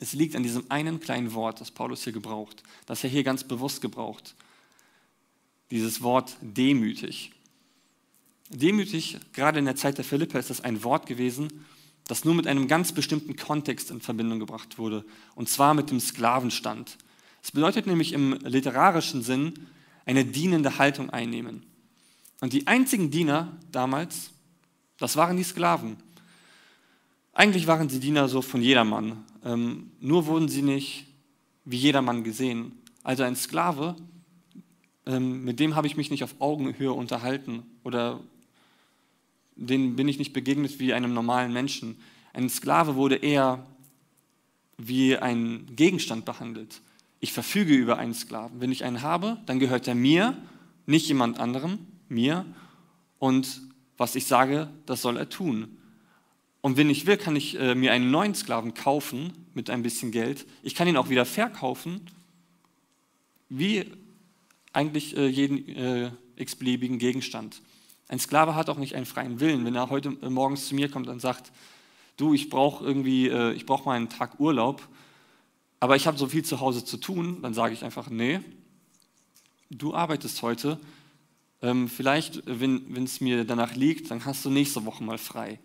Es 0.01 0.15
liegt 0.15 0.35
an 0.35 0.43
diesem 0.43 0.65
einen 0.71 0.99
kleinen 0.99 1.35
Wort, 1.35 1.61
das 1.61 1.71
Paulus 1.71 2.03
hier 2.03 2.15
gebraucht, 2.15 2.63
das 2.87 3.05
er 3.05 3.11
hier 3.11 3.25
ganz 3.25 3.45
bewusst 3.45 3.83
gebraucht. 3.83 4.35
Dieses 5.71 6.01
Wort 6.01 6.39
demütig. 6.41 7.33
Demütig, 8.49 9.19
gerade 9.35 9.59
in 9.59 9.67
der 9.67 9.77
Zeit 9.77 9.99
der 9.99 10.07
Philippa, 10.07 10.39
ist 10.39 10.49
das 10.49 10.63
ein 10.63 10.83
Wort 10.85 11.05
gewesen, 11.05 11.67
das 12.09 12.25
nur 12.25 12.35
mit 12.35 12.47
einem 12.47 12.69
ganz 12.69 12.93
bestimmten 12.93 13.37
Kontext 13.37 13.91
in 13.91 14.01
Verbindung 14.01 14.41
gebracht 14.41 14.79
wurde, 14.79 15.05
und 15.35 15.49
zwar 15.49 15.75
mit 15.75 15.91
dem 15.91 16.01
Sklavenstand. 16.01 16.99
Es 17.43 17.53
bedeutet 17.53 17.87
nämlich 17.87 18.13
im 18.13 18.33
literarischen 18.45 19.23
Sinn, 19.23 19.55
eine 20.05 20.25
dienende 20.25 20.79
Haltung 20.79 21.11
einnehmen. 21.11 21.65
Und 22.41 22.53
die 22.53 22.67
einzigen 22.67 23.11
Diener 23.11 23.57
damals, 23.71 24.31
das 24.99 25.17
waren 25.17 25.37
die 25.37 25.45
Sklaven. 25.45 25.97
Eigentlich 27.33 27.67
waren 27.67 27.89
sie 27.89 28.01
Diener 28.01 28.29
so 28.29 28.43
von 28.43 28.63
jedermann, 28.63 29.25
ähm, 29.45 29.93
nur 30.01 30.27
wurden 30.27 30.49
sie 30.49 30.63
nicht 30.63 31.07
wie 31.65 31.77
jedermann 31.77 32.25
gesehen. 32.25 32.73
Also 33.03 33.23
ein 33.23 33.37
Sklave, 33.37 33.97
ähm, 35.07 35.45
mit 35.45 35.61
dem 35.61 35.75
habe 35.77 35.87
ich 35.87 35.97
mich 35.97 36.11
nicht 36.11 36.25
auf 36.25 36.35
Augenhöhe 36.41 36.93
unterhalten 36.93 37.63
oder 37.85 38.21
den 39.57 39.97
bin 39.97 40.09
ich 40.09 40.19
nicht 40.19 40.33
begegnet 40.33 40.79
wie 40.79 40.93
einem 40.93 41.15
normalen 41.15 41.53
Menschen. 41.53 41.97
Ein 42.33 42.49
Sklave 42.49 42.95
wurde 42.95 43.17
eher 43.17 43.67
wie 44.79 45.17
ein 45.17 45.67
Gegenstand 45.77 46.25
behandelt 46.25 46.81
ich 47.23 47.33
verfüge 47.33 47.73
über 47.73 47.99
einen 47.99 48.15
Sklaven. 48.15 48.61
Wenn 48.61 48.73
ich 48.73 48.85
einen 48.85 49.01
habe, 49.01 49.39
dann 49.47 49.61
gehört 49.61 49.87
er 49.87 49.95
mir, 49.95 50.37
nicht 50.87 51.07
jemand 51.07 51.39
anderem, 51.39 51.79
mir. 52.09 52.45
Und 53.21 53.63
was 53.97 54.17
ich 54.17 54.27
sage, 54.27 54.69
das 54.87 55.03
soll 55.03 55.17
er 55.17 55.29
tun. 55.29 55.79
Und 56.63 56.77
wenn 56.77 56.91
ich 56.91 57.07
will, 57.07 57.17
kann 57.17 57.37
ich 57.37 57.57
äh, 57.61 57.77
mir 57.77 57.93
einen 57.93 58.11
neuen 58.11 58.35
Sklaven 58.35 58.75
kaufen 58.75 59.33
mit 59.55 59.71
ein 59.71 59.85
bisschen 59.85 60.11
Geld. 60.11 60.47
Ich 60.65 60.75
kann 60.75 60.89
ihn 60.89 60.97
auch 60.97 61.11
wieder 61.11 61.25
verkaufen, 61.25 62.01
wie 63.49 63.85
eigentlich 64.73 65.17
äh, 65.17 65.29
jeden 65.29 65.69
äh, 65.69 66.11
x-beliebigen 66.35 66.99
Gegenstand. 66.99 67.63
Ein 68.09 68.19
Sklave 68.19 68.55
hat 68.55 68.69
auch 68.69 68.79
nicht 68.79 68.95
einen 68.95 69.07
freien 69.07 69.41
Willen. 69.41 69.65
Wenn 69.65 69.75
er 69.75 69.91
heute 69.91 70.17
äh, 70.23 70.29
morgens 70.29 70.69
zu 70.69 70.75
mir 70.75 70.91
kommt 70.91 71.09
und 71.09 71.21
sagt, 71.21 71.53
du, 72.17 72.35
ich 72.35 72.51
brauche 72.51 72.85
irgendwie, 72.85 73.29
äh, 73.29 73.53
ich 73.53 73.67
brauche 73.67 73.87
mal 73.87 73.97
einen 73.97 74.09
Tag 74.09 74.39
Urlaub, 74.39 74.87
aber 75.81 75.97
ich 75.97 76.07
habe 76.07 76.19
so 76.19 76.27
viel 76.27 76.45
zu 76.45 76.61
Hause 76.61 76.85
zu 76.85 76.97
tun, 76.97 77.43
dann 77.43 77.55
sage 77.55 77.75
ich 77.75 77.85
einfach, 77.85 78.09
nee, 78.09 78.41
du 79.71 79.95
arbeitest 79.95 80.43
heute, 80.43 80.79
ähm, 81.63 81.89
vielleicht, 81.89 82.43
wenn 82.47 83.05
es 83.05 83.21
mir 83.21 83.45
danach 83.45 83.75
liegt, 83.75 84.11
dann 84.11 84.25
hast 84.25 84.45
du 84.45 84.51
nächste 84.51 84.85
Woche 84.85 85.03
mal 85.03 85.19
frei. 85.19 85.59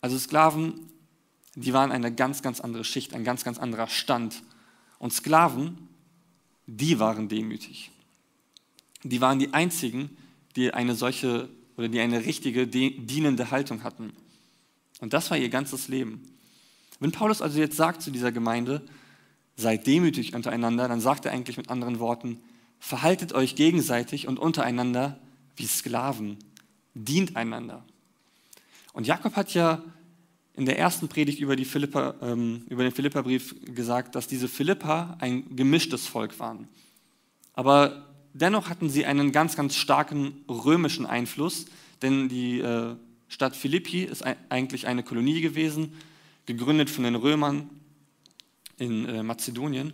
Also 0.00 0.18
Sklaven, 0.18 0.74
die 1.54 1.72
waren 1.72 1.90
eine 1.90 2.14
ganz, 2.14 2.42
ganz 2.42 2.60
andere 2.60 2.84
Schicht, 2.84 3.14
ein 3.14 3.24
ganz, 3.24 3.44
ganz 3.44 3.58
anderer 3.58 3.88
Stand. 3.88 4.42
Und 4.98 5.12
Sklaven, 5.12 5.88
die 6.66 6.98
waren 6.98 7.28
demütig. 7.28 7.90
Die 9.02 9.20
waren 9.20 9.38
die 9.38 9.54
einzigen, 9.54 10.16
die 10.56 10.72
eine 10.74 10.94
solche 10.94 11.48
oder 11.76 11.88
die 11.88 12.00
eine 12.00 12.24
richtige 12.24 12.66
dienende 12.66 13.50
Haltung 13.50 13.84
hatten. 13.84 14.12
Und 15.00 15.12
das 15.12 15.30
war 15.30 15.38
ihr 15.38 15.48
ganzes 15.48 15.88
Leben. 15.88 16.22
Wenn 17.00 17.12
Paulus 17.12 17.40
also 17.40 17.58
jetzt 17.60 17.76
sagt 17.76 18.02
zu 18.02 18.10
dieser 18.10 18.32
Gemeinde, 18.32 18.82
seid 19.56 19.86
demütig 19.86 20.34
untereinander, 20.34 20.88
dann 20.88 21.00
sagt 21.00 21.24
er 21.24 21.32
eigentlich 21.32 21.56
mit 21.56 21.70
anderen 21.70 22.00
Worten, 22.00 22.40
verhaltet 22.80 23.32
euch 23.32 23.54
gegenseitig 23.54 24.26
und 24.26 24.38
untereinander 24.38 25.18
wie 25.56 25.66
Sklaven, 25.66 26.38
dient 26.94 27.36
einander. 27.36 27.84
Und 28.92 29.06
Jakob 29.06 29.36
hat 29.36 29.54
ja 29.54 29.82
in 30.54 30.66
der 30.66 30.78
ersten 30.78 31.08
Predigt 31.08 31.38
über, 31.38 31.56
Philippa, 31.56 32.16
ähm, 32.20 32.64
über 32.68 32.82
den 32.82 32.92
Philipperbrief 32.92 33.54
gesagt, 33.64 34.16
dass 34.16 34.26
diese 34.26 34.48
Philippa 34.48 35.16
ein 35.20 35.54
gemischtes 35.54 36.06
Volk 36.08 36.38
waren. 36.40 36.66
Aber 37.52 38.07
dennoch 38.40 38.68
hatten 38.68 38.88
sie 38.88 39.04
einen 39.04 39.32
ganz, 39.32 39.56
ganz 39.56 39.74
starken 39.74 40.44
römischen 40.48 41.06
Einfluss, 41.06 41.66
denn 42.02 42.28
die 42.28 42.60
äh, 42.60 42.94
Stadt 43.28 43.56
Philippi 43.56 44.04
ist 44.04 44.22
eigentlich 44.48 44.86
eine 44.86 45.02
Kolonie 45.02 45.40
gewesen, 45.40 45.92
gegründet 46.46 46.88
von 46.88 47.04
den 47.04 47.14
Römern 47.14 47.68
in 48.78 49.04
äh, 49.06 49.22
Mazedonien. 49.22 49.92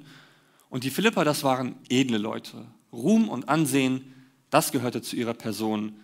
Und 0.69 0.85
die 0.85 0.91
Philipper, 0.91 1.25
das 1.25 1.43
waren 1.43 1.77
edle 1.89 2.19
Leute. 2.19 2.67
Ruhm 2.93 3.29
und 3.29 3.49
Ansehen, 3.49 4.15
das 4.51 4.71
gehörte 4.71 5.03
zu 5.03 5.17
ihrer 5.17 5.35
Person. 5.35 5.95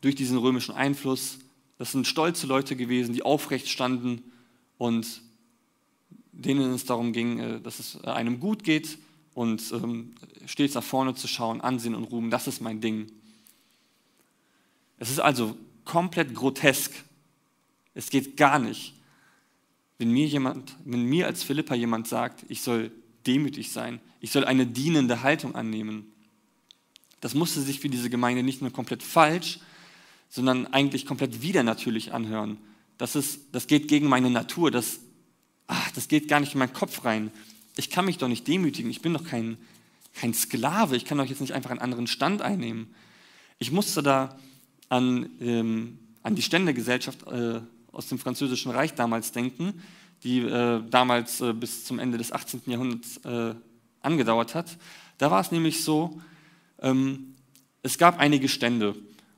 Durch 0.00 0.14
diesen 0.14 0.38
römischen 0.38 0.74
Einfluss, 0.74 1.38
das 1.78 1.92
sind 1.92 2.06
stolze 2.06 2.46
Leute 2.46 2.76
gewesen, 2.76 3.14
die 3.14 3.22
aufrecht 3.22 3.68
standen 3.68 4.22
und 4.78 5.22
denen 6.32 6.72
es 6.72 6.84
darum 6.84 7.12
ging, 7.12 7.38
äh, 7.38 7.60
dass 7.60 7.78
es 7.78 8.02
einem 8.04 8.40
gut 8.40 8.62
geht 8.62 8.98
und 9.34 9.72
ähm, 9.72 10.14
stets 10.46 10.74
nach 10.74 10.82
vorne 10.82 11.14
zu 11.14 11.28
schauen, 11.28 11.60
Ansehen 11.60 11.94
und 11.94 12.04
Ruhm, 12.04 12.30
das 12.30 12.46
ist 12.46 12.60
mein 12.60 12.80
Ding. 12.80 13.10
Es 14.98 15.10
ist 15.10 15.20
also 15.20 15.56
komplett 15.84 16.34
grotesk. 16.34 16.92
Es 17.94 18.10
geht 18.10 18.36
gar 18.36 18.58
nicht, 18.58 18.94
wenn 19.98 20.10
mir 20.10 20.26
jemand, 20.26 20.76
wenn 20.84 21.04
mir 21.04 21.26
als 21.26 21.42
Philippa 21.42 21.74
jemand 21.74 22.08
sagt, 22.08 22.44
ich 22.48 22.62
soll 22.62 22.90
demütig 23.26 23.70
sein, 23.70 24.00
ich 24.20 24.30
soll 24.30 24.44
eine 24.44 24.66
dienende 24.66 25.22
Haltung 25.22 25.54
annehmen. 25.54 26.12
Das 27.20 27.34
musste 27.34 27.60
sich 27.60 27.80
für 27.80 27.88
diese 27.88 28.10
Gemeinde 28.10 28.42
nicht 28.42 28.62
nur 28.62 28.72
komplett 28.72 29.02
falsch, 29.02 29.60
sondern 30.28 30.66
eigentlich 30.68 31.06
komplett 31.06 31.42
widernatürlich 31.42 32.12
anhören. 32.12 32.58
Das, 32.98 33.16
ist, 33.16 33.40
das 33.52 33.66
geht 33.66 33.88
gegen 33.88 34.08
meine 34.08 34.30
Natur, 34.30 34.70
das, 34.70 35.00
ach, 35.66 35.90
das 35.92 36.08
geht 36.08 36.28
gar 36.28 36.40
nicht 36.40 36.54
in 36.54 36.58
meinen 36.58 36.72
Kopf 36.72 37.04
rein. 37.04 37.30
Ich 37.76 37.90
kann 37.90 38.04
mich 38.04 38.18
doch 38.18 38.28
nicht 38.28 38.46
demütigen, 38.46 38.90
ich 38.90 39.02
bin 39.02 39.14
doch 39.14 39.24
kein, 39.24 39.56
kein 40.14 40.34
Sklave, 40.34 40.96
ich 40.96 41.04
kann 41.04 41.18
doch 41.18 41.24
jetzt 41.24 41.40
nicht 41.40 41.52
einfach 41.52 41.70
einen 41.70 41.80
anderen 41.80 42.06
Stand 42.06 42.42
einnehmen. 42.42 42.94
Ich 43.58 43.72
musste 43.72 44.02
da 44.02 44.38
an, 44.88 45.30
ähm, 45.40 45.98
an 46.22 46.34
die 46.34 46.42
Ständegesellschaft 46.42 47.26
äh, 47.28 47.60
aus 47.92 48.08
dem 48.08 48.18
Französischen 48.18 48.72
Reich 48.72 48.94
damals 48.94 49.32
denken, 49.32 49.82
die 50.22 50.40
äh, 50.40 50.82
damals 50.90 51.40
äh, 51.40 51.52
bis 51.52 51.84
zum 51.84 51.98
Ende 51.98 52.18
des 52.18 52.32
18. 52.32 52.62
Jahrhunderts 52.66 53.18
äh, 53.18 53.54
angedauert 54.00 54.54
hat. 54.54 54.76
Da 55.18 55.30
war 55.30 55.40
es 55.40 55.50
nämlich 55.50 55.82
so, 55.82 56.20
ähm, 56.80 57.34
es 57.82 57.98
gab 57.98 58.18
einige 58.18 58.48
Stände 58.48 58.94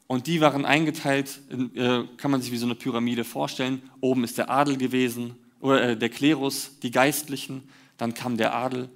und 0.07 0.27
die 0.27 0.41
waren 0.41 0.65
eingeteilt, 0.65 1.41
in, 1.49 1.75
äh, 1.77 2.05
kann 2.17 2.31
man 2.31 2.43
sich 2.43 2.53
wie 2.53 2.59
so 2.59 2.67
eine 2.67 2.75
Pyramide 2.75 3.25
vorstellen. 3.25 3.83
Oben 4.01 4.25
ist 4.25 4.39
der 4.39 4.51
Adel 4.51 4.77
gewesen, 4.77 5.37
oder 5.61 5.83
äh, 5.91 5.97
der 5.97 6.11
Klerus, 6.11 6.79
die 6.83 6.91
Geistlichen, 6.91 7.63
dann 7.97 8.15
kam 8.15 8.37
der 8.37 8.55
Adel, 8.55 8.89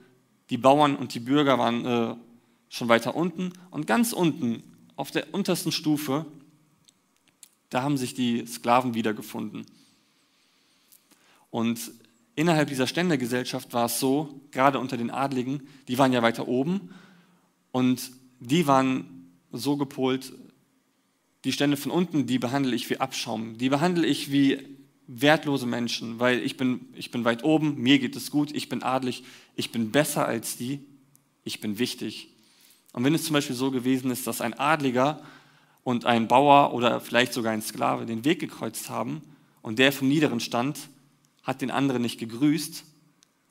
die 0.51 0.59
Bauern 0.59 0.97
und 0.97 1.15
die 1.15 1.21
Bürger 1.21 1.59
waren 1.59 1.85
äh, 1.85 2.15
schon 2.69 2.89
weiter 2.89 3.15
unten. 3.15 3.53
Und 3.71 3.87
ganz 3.87 4.13
unten 4.13 4.63
auf 4.97 5.11
der 5.11 5.33
untersten 5.35 5.73
Stufe 5.73 6.27
da 7.71 7.83
haben 7.83 7.97
sich 7.97 8.15
die 8.15 8.47
Sklaven 8.47 8.95
wiedergefunden. 8.95 9.67
Und 11.51 11.93
innerhalb 12.35 12.69
dieser 12.69 12.87
Ständegesellschaft 12.87 13.73
war 13.73 13.87
es 13.87 14.01
so, 14.01 14.41
gerade 14.51 14.79
unter 14.79 14.97
den 14.97 15.11
Adligen, 15.11 15.67
die 15.87 15.99
waren 15.99 16.13
ja 16.13 16.23
weiter 16.23 16.49
oben. 16.49 16.95
Und 17.73 18.11
die 18.41 18.67
waren 18.67 19.33
so 19.53 19.77
gepolt, 19.77 20.33
die 21.45 21.53
Stände 21.53 21.77
von 21.77 21.93
unten, 21.93 22.27
die 22.27 22.39
behandle 22.39 22.75
ich 22.75 22.89
wie 22.91 22.99
Abschaum, 22.99 23.59
die 23.59 23.69
behandle 23.69 24.07
ich 24.07 24.33
wie 24.33 24.78
wertlose 25.09 25.67
Menschen, 25.67 26.21
weil 26.21 26.41
ich 26.41 26.57
bin, 26.57 26.87
ich 26.95 27.11
bin 27.11 27.25
weit 27.25 27.43
oben, 27.43 27.81
mir 27.81 27.99
geht 27.99 28.15
es 28.15 28.31
gut, 28.31 28.55
ich 28.55 28.69
bin 28.69 28.83
adlig, 28.83 29.25
ich 29.57 29.73
bin 29.73 29.91
besser 29.91 30.27
als 30.27 30.57
die, 30.57 30.81
ich 31.45 31.61
bin 31.61 31.79
wichtig. 31.79 32.29
Und 32.93 33.05
wenn 33.05 33.15
es 33.15 33.25
zum 33.25 33.33
Beispiel 33.33 33.57
so 33.57 33.71
gewesen 33.71 34.11
ist, 34.11 34.27
dass 34.27 34.41
ein 34.41 34.55
Adliger 34.55 35.23
und 35.83 36.05
ein 36.05 36.29
Bauer 36.29 36.75
oder 36.75 37.01
vielleicht 37.01 37.33
sogar 37.33 37.53
ein 37.53 37.63
Sklave 37.63 38.05
den 38.05 38.25
Weg 38.25 38.39
gekreuzt 38.39 38.91
haben 38.91 39.23
und 39.63 39.79
der 39.79 39.93
vom 39.93 40.09
niederen 40.09 40.41
Stand 40.41 40.79
hat 41.43 41.63
den 41.63 41.71
anderen 41.71 42.03
nicht 42.03 42.21
gegrüßt, 42.21 42.85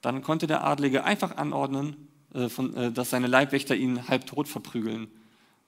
dann 0.01 0.21
konnte 0.21 0.45
der 0.45 0.63
Adlige 0.63 1.03
einfach 1.03 1.37
anordnen, 1.37 1.95
äh, 2.35 2.45
äh, 2.45 2.91
dass 2.91 3.09
seine 3.09 3.27
Leibwächter 3.27 3.75
ihn 3.75 4.07
halbtot 4.07 4.47
verprügeln, 4.47 5.07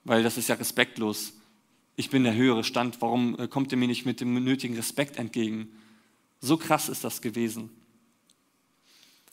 weil 0.04 0.22
das 0.22 0.38
ist 0.38 0.50
ja 0.50 0.56
respektlos. 0.56 1.34
Ich 2.00 2.10
bin 2.10 2.24
der 2.24 2.34
höhere 2.34 2.64
Stand, 2.64 3.02
warum 3.02 3.38
äh, 3.38 3.50
kommt 3.50 3.74
ihr 3.74 3.78
mir 3.78 3.90
nicht 3.90 4.06
mit 4.06 4.22
dem 4.22 4.42
nötigen 4.42 4.78
Respekt 4.78 5.18
entgegen? 5.18 5.68
So 6.40 6.56
krass 6.56 6.88
ist 6.88 7.04
das 7.04 7.22
gewesen. 7.22 7.72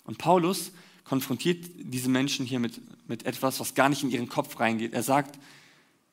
Und 0.02 0.18
Paulus 0.18 0.72
konfrontiert 1.04 1.64
diese 1.78 2.08
Menschen 2.08 2.44
hier 2.44 2.58
mit, 2.58 2.80
mit 3.08 3.24
etwas, 3.24 3.60
was 3.60 3.76
gar 3.76 3.88
nicht 3.88 4.02
in 4.02 4.10
ihren 4.10 4.28
Kopf 4.28 4.58
reingeht. 4.58 4.94
Er 4.94 5.04
sagt, 5.04 5.38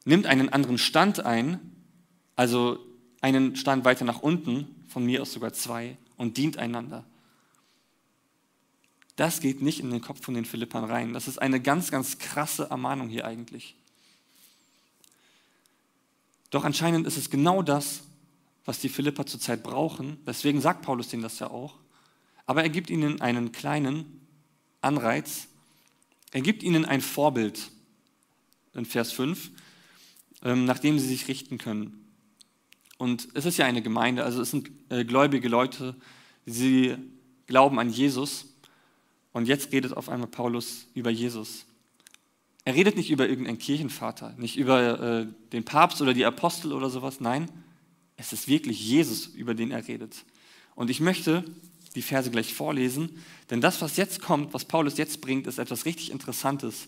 nimmt 0.06 0.28
einen 0.28 0.50
anderen 0.50 0.78
Stand 0.78 1.26
ein, 1.26 1.60
also 2.36 2.78
einen 3.20 3.56
Stand 3.56 3.84
weiter 3.84 4.06
nach 4.06 4.22
unten, 4.22 4.68
von 4.90 5.04
mir 5.04 5.24
aus 5.24 5.34
sogar 5.34 5.54
zwei, 5.54 5.98
und 6.18 6.38
dient 6.38 6.58
einander. 6.58 7.04
Das 9.16 9.40
geht 9.40 9.64
nicht 9.64 9.80
in 9.80 9.90
den 9.90 10.02
Kopf 10.02 10.24
von 10.24 10.36
den 10.36 10.46
Philippern 10.46 10.84
rein. 10.84 11.14
Das 11.14 11.28
ist 11.28 11.40
eine 11.40 11.60
ganz, 11.60 11.90
ganz 11.90 12.20
krasse 12.20 12.70
Ermahnung 12.70 13.10
hier 13.10 13.26
eigentlich. 13.26 13.76
Doch 16.54 16.64
anscheinend 16.64 17.08
ist 17.08 17.18
es 17.18 17.30
genau 17.30 17.64
das, 17.64 18.04
was 18.64 18.80
die 18.80 18.90
Philipper 18.90 19.26
zurzeit 19.26 19.64
brauchen. 19.64 20.18
Deswegen 20.28 20.62
sagt 20.62 20.84
Paulus 20.84 21.12
ihnen 21.12 21.24
das 21.24 21.40
ja 21.40 21.50
auch. 21.50 21.80
Aber 22.46 22.62
er 22.62 22.70
gibt 22.70 22.90
ihnen 22.90 23.22
einen 23.22 23.52
kleinen 23.52 24.22
Anreiz. 24.80 25.48
Er 26.32 26.42
gibt 26.42 26.62
ihnen 26.62 26.86
ein 26.86 27.02
Vorbild 27.02 27.72
in 28.74 28.86
Vers 28.86 29.12
5 29.14 29.52
ähm, 30.44 30.66
nach 30.66 30.80
dem 30.80 31.00
sie 31.00 31.08
sich 31.08 31.28
richten 31.28 31.58
können. 31.58 32.06
Und 32.98 33.30
es 33.34 33.46
ist 33.46 33.58
ja 33.58 33.66
eine 33.66 33.82
Gemeinde, 33.82 34.24
also 34.24 34.42
es 34.42 34.52
sind 34.52 34.70
äh, 34.90 35.04
gläubige 35.04 35.50
Leute, 35.50 35.96
sie 36.46 36.96
glauben 37.48 37.80
an 37.80 37.90
Jesus. 37.90 38.54
Und 39.32 39.48
jetzt 39.48 39.72
redet 39.72 39.94
auf 39.98 40.10
einmal 40.10 40.28
Paulus 40.28 40.86
über 40.94 41.10
Jesus. 41.10 41.66
Er 42.66 42.76
redet 42.76 42.96
nicht 42.96 43.12
über 43.12 43.28
irgendeinen 43.28 43.60
Kirchenvater, 43.60 44.34
nicht 44.38 44.58
über 44.58 45.00
äh, 45.02 45.28
den 45.52 45.66
Papst 45.66 46.02
oder 46.02 46.14
die 46.14 46.26
Apostel 46.26 46.72
oder 46.72 46.90
sowas. 46.90 47.20
Nein, 47.20 47.50
es 48.16 48.32
ist 48.32 48.48
wirklich 48.48 48.88
Jesus, 48.88 49.28
über 49.28 49.54
den 49.54 49.72
er 49.72 49.88
redet. 49.88 50.24
Und 50.76 50.90
ich 50.90 51.00
möchte 51.00 51.44
die 51.96 52.02
Verse 52.02 52.32
gleich 52.32 52.54
vorlesen, 52.54 53.22
denn 53.50 53.62
das, 53.62 53.82
was 53.82 53.98
jetzt 53.98 54.22
kommt, 54.22 54.54
was 54.54 54.66
Paulus 54.66 54.98
jetzt 54.98 55.22
bringt, 55.22 55.46
ist 55.46 55.60
etwas 55.60 55.86
richtig 55.86 56.12
Interessantes. 56.12 56.88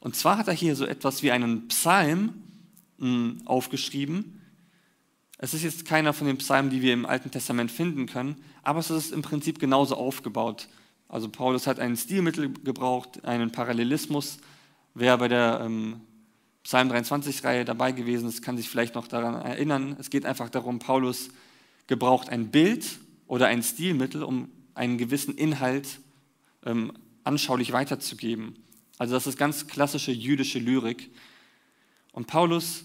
Und 0.00 0.14
zwar 0.16 0.38
hat 0.38 0.48
er 0.48 0.54
hier 0.54 0.76
so 0.76 0.86
etwas 0.86 1.22
wie 1.22 1.30
einen 1.30 1.68
Psalm, 1.68 2.42
aufgeschrieben. 3.44 4.40
Es 5.36 5.52
ist 5.52 5.64
jetzt 5.64 5.84
keiner 5.84 6.14
von 6.14 6.26
den 6.26 6.38
Psalmen, 6.38 6.70
die 6.70 6.80
wir 6.80 6.94
im 6.94 7.04
Alten 7.04 7.30
Testament 7.30 7.70
finden 7.70 8.06
können, 8.06 8.36
aber 8.62 8.78
es 8.78 8.88
ist 8.88 9.12
im 9.12 9.20
Prinzip 9.20 9.58
genauso 9.58 9.96
aufgebaut. 9.96 10.68
Also 11.06 11.28
Paulus 11.28 11.66
hat 11.66 11.78
ein 11.78 11.94
Stilmittel 11.96 12.50
gebraucht, 12.64 13.22
einen 13.24 13.52
Parallelismus. 13.52 14.38
Wer 14.98 15.18
bei 15.18 15.28
der 15.28 15.60
ähm, 15.62 16.00
Psalm 16.64 16.90
23-Reihe 16.90 17.66
dabei 17.66 17.92
gewesen 17.92 18.30
ist, 18.30 18.40
kann 18.40 18.56
sich 18.56 18.70
vielleicht 18.70 18.94
noch 18.94 19.06
daran 19.06 19.34
erinnern. 19.34 19.94
Es 20.00 20.08
geht 20.08 20.24
einfach 20.24 20.48
darum, 20.48 20.78
Paulus 20.78 21.28
gebraucht 21.86 22.30
ein 22.30 22.50
Bild 22.50 22.98
oder 23.26 23.46
ein 23.46 23.62
Stilmittel, 23.62 24.22
um 24.22 24.48
einen 24.72 24.96
gewissen 24.96 25.34
Inhalt 25.36 26.00
ähm, 26.64 26.94
anschaulich 27.24 27.72
weiterzugeben. 27.72 28.56
Also 28.96 29.12
das 29.12 29.26
ist 29.26 29.36
ganz 29.36 29.66
klassische 29.66 30.12
jüdische 30.12 30.60
Lyrik. 30.60 31.10
Und 32.12 32.26
Paulus 32.26 32.84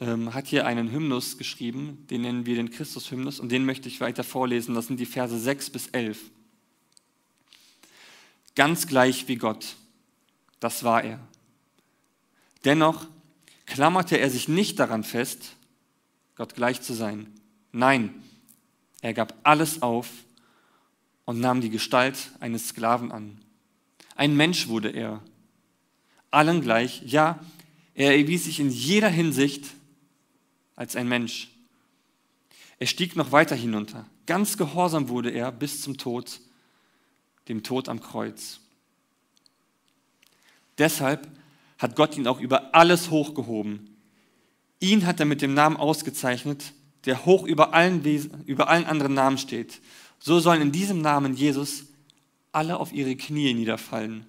ähm, 0.00 0.34
hat 0.34 0.48
hier 0.48 0.66
einen 0.66 0.90
Hymnus 0.90 1.38
geschrieben, 1.38 2.04
den 2.10 2.22
nennen 2.22 2.46
wir 2.46 2.56
den 2.56 2.70
Christus-Hymnus, 2.70 3.38
und 3.38 3.52
den 3.52 3.64
möchte 3.64 3.86
ich 3.86 4.00
weiter 4.00 4.24
vorlesen. 4.24 4.74
Das 4.74 4.88
sind 4.88 4.98
die 4.98 5.06
Verse 5.06 5.38
6 5.38 5.70
bis 5.70 5.86
11. 5.86 6.18
Ganz 8.56 8.88
gleich 8.88 9.28
wie 9.28 9.36
Gott, 9.36 9.76
das 10.60 10.84
war 10.84 11.04
er. 11.04 11.20
Dennoch 12.64 13.06
klammerte 13.66 14.16
er 14.18 14.30
sich 14.30 14.48
nicht 14.48 14.78
daran 14.78 15.04
fest, 15.04 15.56
Gott 16.34 16.54
gleich 16.54 16.82
zu 16.82 16.94
sein. 16.94 17.32
Nein, 17.72 18.14
er 19.00 19.14
gab 19.14 19.34
alles 19.42 19.82
auf 19.82 20.08
und 21.24 21.40
nahm 21.40 21.60
die 21.60 21.70
Gestalt 21.70 22.30
eines 22.40 22.68
Sklaven 22.68 23.12
an. 23.12 23.38
Ein 24.16 24.36
Mensch 24.36 24.68
wurde 24.68 24.90
er, 24.90 25.22
allen 26.30 26.60
gleich, 26.60 27.02
ja, 27.04 27.38
er 27.94 28.16
erwies 28.16 28.44
sich 28.44 28.60
in 28.60 28.70
jeder 28.70 29.08
Hinsicht 29.08 29.66
als 30.76 30.96
ein 30.96 31.08
Mensch. 31.08 31.50
Er 32.78 32.86
stieg 32.86 33.16
noch 33.16 33.32
weiter 33.32 33.56
hinunter. 33.56 34.06
Ganz 34.26 34.56
gehorsam 34.56 35.08
wurde 35.08 35.30
er 35.30 35.50
bis 35.50 35.82
zum 35.82 35.98
Tod, 35.98 36.40
dem 37.48 37.62
Tod 37.62 37.88
am 37.88 38.00
Kreuz. 38.00 38.60
Deshalb 40.78 41.28
hat 41.78 41.96
Gott 41.96 42.16
ihn 42.16 42.26
auch 42.26 42.40
über 42.40 42.74
alles 42.74 43.10
hochgehoben. 43.10 43.96
Ihn 44.80 45.06
hat 45.06 45.20
er 45.20 45.26
mit 45.26 45.42
dem 45.42 45.54
Namen 45.54 45.76
ausgezeichnet, 45.76 46.72
der 47.04 47.24
hoch 47.24 47.44
über 47.44 47.74
allen, 47.74 48.04
über 48.46 48.68
allen 48.68 48.84
anderen 48.84 49.14
Namen 49.14 49.38
steht. 49.38 49.80
So 50.18 50.40
sollen 50.40 50.62
in 50.62 50.72
diesem 50.72 51.00
Namen 51.00 51.34
Jesus 51.34 51.86
alle 52.52 52.78
auf 52.78 52.92
ihre 52.92 53.16
Knie 53.16 53.54
niederfallen. 53.54 54.26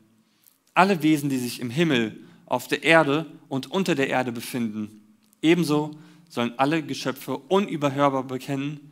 Alle 0.73 1.01
Wesen, 1.03 1.29
die 1.29 1.37
sich 1.37 1.59
im 1.59 1.69
Himmel, 1.69 2.19
auf 2.45 2.67
der 2.67 2.83
Erde 2.83 3.25
und 3.47 3.71
unter 3.71 3.95
der 3.95 4.09
Erde 4.09 4.31
befinden. 4.31 5.01
Ebenso 5.41 5.91
sollen 6.29 6.53
alle 6.57 6.83
Geschöpfe 6.83 7.37
unüberhörbar 7.37 8.23
bekennen, 8.23 8.91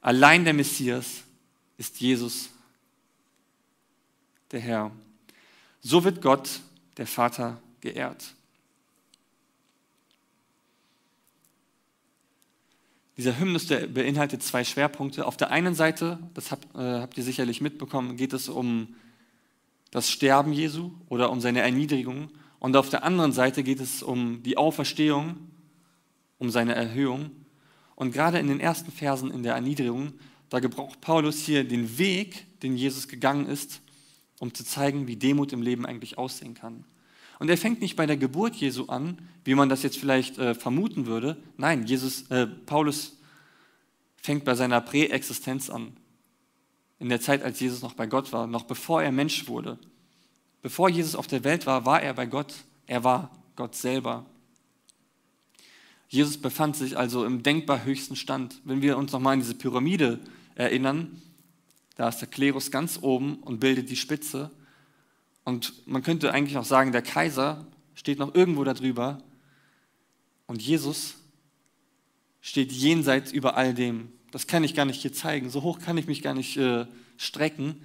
allein 0.00 0.44
der 0.44 0.54
Messias 0.54 1.22
ist 1.78 2.00
Jesus, 2.00 2.50
der 4.52 4.60
Herr. 4.60 4.92
So 5.86 6.02
wird 6.02 6.22
Gott, 6.22 6.60
der 6.96 7.06
Vater, 7.06 7.60
geehrt. 7.82 8.34
Dieser 13.18 13.38
Hymnus 13.38 13.66
der 13.66 13.86
beinhaltet 13.86 14.42
zwei 14.42 14.64
Schwerpunkte. 14.64 15.26
Auf 15.26 15.36
der 15.36 15.50
einen 15.50 15.74
Seite, 15.74 16.18
das 16.32 16.50
habt, 16.50 16.74
äh, 16.74 17.00
habt 17.00 17.18
ihr 17.18 17.22
sicherlich 17.22 17.60
mitbekommen, 17.60 18.16
geht 18.16 18.32
es 18.32 18.48
um 18.48 18.94
das 19.90 20.10
Sterben 20.10 20.54
Jesu 20.54 20.90
oder 21.10 21.30
um 21.30 21.42
seine 21.42 21.60
Erniedrigung. 21.60 22.30
Und 22.60 22.76
auf 22.76 22.88
der 22.88 23.04
anderen 23.04 23.32
Seite 23.32 23.62
geht 23.62 23.80
es 23.80 24.02
um 24.02 24.42
die 24.42 24.56
Auferstehung, 24.56 25.36
um 26.38 26.48
seine 26.48 26.74
Erhöhung. 26.74 27.30
Und 27.94 28.12
gerade 28.12 28.38
in 28.38 28.48
den 28.48 28.58
ersten 28.58 28.90
Versen 28.90 29.30
in 29.30 29.42
der 29.42 29.54
Erniedrigung, 29.54 30.14
da 30.48 30.60
gebraucht 30.60 31.02
Paulus 31.02 31.40
hier 31.40 31.62
den 31.62 31.98
Weg, 31.98 32.46
den 32.62 32.74
Jesus 32.74 33.06
gegangen 33.06 33.46
ist, 33.46 33.82
um 34.44 34.52
zu 34.52 34.62
zeigen, 34.62 35.06
wie 35.06 35.16
Demut 35.16 35.54
im 35.54 35.62
Leben 35.62 35.86
eigentlich 35.86 36.18
aussehen 36.18 36.52
kann. 36.52 36.84
Und 37.38 37.48
er 37.48 37.56
fängt 37.56 37.80
nicht 37.80 37.96
bei 37.96 38.04
der 38.04 38.18
Geburt 38.18 38.54
Jesu 38.54 38.86
an, 38.86 39.16
wie 39.42 39.54
man 39.54 39.70
das 39.70 39.82
jetzt 39.82 39.96
vielleicht 39.96 40.36
äh, 40.36 40.54
vermuten 40.54 41.06
würde. 41.06 41.38
Nein, 41.56 41.86
Jesus, 41.86 42.30
äh, 42.30 42.46
Paulus 42.46 43.16
fängt 44.18 44.44
bei 44.44 44.54
seiner 44.54 44.82
Präexistenz 44.82 45.70
an. 45.70 45.96
In 47.00 47.08
der 47.08 47.22
Zeit, 47.22 47.42
als 47.42 47.58
Jesus 47.58 47.80
noch 47.80 47.94
bei 47.94 48.06
Gott 48.06 48.34
war, 48.34 48.46
noch 48.46 48.64
bevor 48.64 49.02
er 49.02 49.12
Mensch 49.12 49.48
wurde. 49.48 49.78
Bevor 50.60 50.90
Jesus 50.90 51.14
auf 51.14 51.26
der 51.26 51.42
Welt 51.42 51.64
war, 51.64 51.86
war 51.86 52.02
er 52.02 52.12
bei 52.12 52.26
Gott. 52.26 52.54
Er 52.86 53.02
war 53.02 53.30
Gott 53.56 53.74
selber. 53.74 54.26
Jesus 56.08 56.36
befand 56.36 56.76
sich 56.76 56.98
also 56.98 57.24
im 57.24 57.42
denkbar 57.42 57.86
höchsten 57.86 58.14
Stand. 58.14 58.60
Wenn 58.64 58.82
wir 58.82 58.98
uns 58.98 59.10
nochmal 59.12 59.32
an 59.32 59.40
diese 59.40 59.54
Pyramide 59.54 60.20
erinnern, 60.54 61.22
da 61.94 62.08
ist 62.08 62.18
der 62.18 62.28
Klerus 62.28 62.70
ganz 62.70 62.98
oben 63.02 63.36
und 63.36 63.60
bildet 63.60 63.90
die 63.90 63.96
Spitze. 63.96 64.50
Und 65.44 65.86
man 65.86 66.02
könnte 66.02 66.32
eigentlich 66.32 66.56
auch 66.56 66.64
sagen, 66.64 66.92
der 66.92 67.02
Kaiser 67.02 67.66
steht 67.94 68.18
noch 68.18 68.34
irgendwo 68.34 68.64
darüber 68.64 69.22
und 70.46 70.62
Jesus 70.62 71.14
steht 72.40 72.72
jenseits 72.72 73.32
über 73.32 73.56
all 73.56 73.74
dem. 73.74 74.12
Das 74.30 74.46
kann 74.46 74.64
ich 74.64 74.74
gar 74.74 74.84
nicht 74.84 75.00
hier 75.00 75.12
zeigen. 75.12 75.48
So 75.48 75.62
hoch 75.62 75.78
kann 75.78 75.96
ich 75.96 76.06
mich 76.06 76.22
gar 76.22 76.34
nicht 76.34 76.56
äh, 76.56 76.86
strecken. 77.16 77.80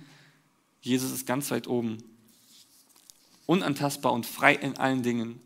Jesus 0.81 1.11
ist 1.11 1.27
ganz 1.27 1.51
weit 1.51 1.67
oben. 1.67 1.97
Unantastbar 3.45 4.13
und 4.13 4.25
frei 4.25 4.55
in 4.55 4.77
allen 4.77 5.03
Dingen. 5.03 5.39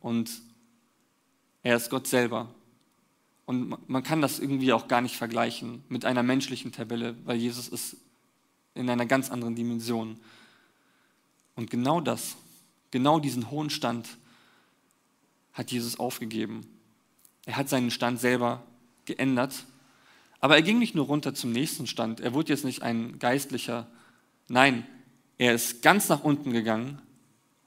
Und 0.00 0.30
er 1.62 1.76
ist 1.76 1.90
Gott 1.90 2.06
selber. 2.06 2.54
Und 3.44 3.88
man 3.88 4.02
kann 4.02 4.20
das 4.20 4.38
irgendwie 4.38 4.72
auch 4.72 4.88
gar 4.88 5.00
nicht 5.00 5.16
vergleichen 5.16 5.82
mit 5.88 6.04
einer 6.04 6.22
menschlichen 6.22 6.72
Tabelle, 6.72 7.16
weil 7.24 7.36
Jesus 7.36 7.68
ist 7.68 7.96
in 8.74 8.88
einer 8.88 9.06
ganz 9.06 9.30
anderen 9.30 9.54
Dimension. 9.54 10.18
Und 11.56 11.70
genau 11.70 12.00
das, 12.00 12.36
genau 12.90 13.18
diesen 13.18 13.50
hohen 13.50 13.70
Stand 13.70 14.08
hat 15.52 15.70
Jesus 15.70 15.98
aufgegeben. 15.98 16.66
Er 17.44 17.56
hat 17.56 17.68
seinen 17.68 17.90
Stand 17.90 18.20
selber 18.20 18.62
geändert. 19.04 19.66
Aber 20.40 20.56
er 20.56 20.62
ging 20.62 20.78
nicht 20.78 20.94
nur 20.94 21.06
runter 21.06 21.34
zum 21.34 21.52
nächsten 21.52 21.86
Stand. 21.86 22.20
Er 22.20 22.34
wurde 22.34 22.52
jetzt 22.52 22.64
nicht 22.64 22.82
ein 22.82 23.18
Geistlicher. 23.18 23.86
Nein, 24.48 24.86
er 25.38 25.54
ist 25.54 25.82
ganz 25.82 26.08
nach 26.08 26.24
unten 26.24 26.52
gegangen. 26.52 27.00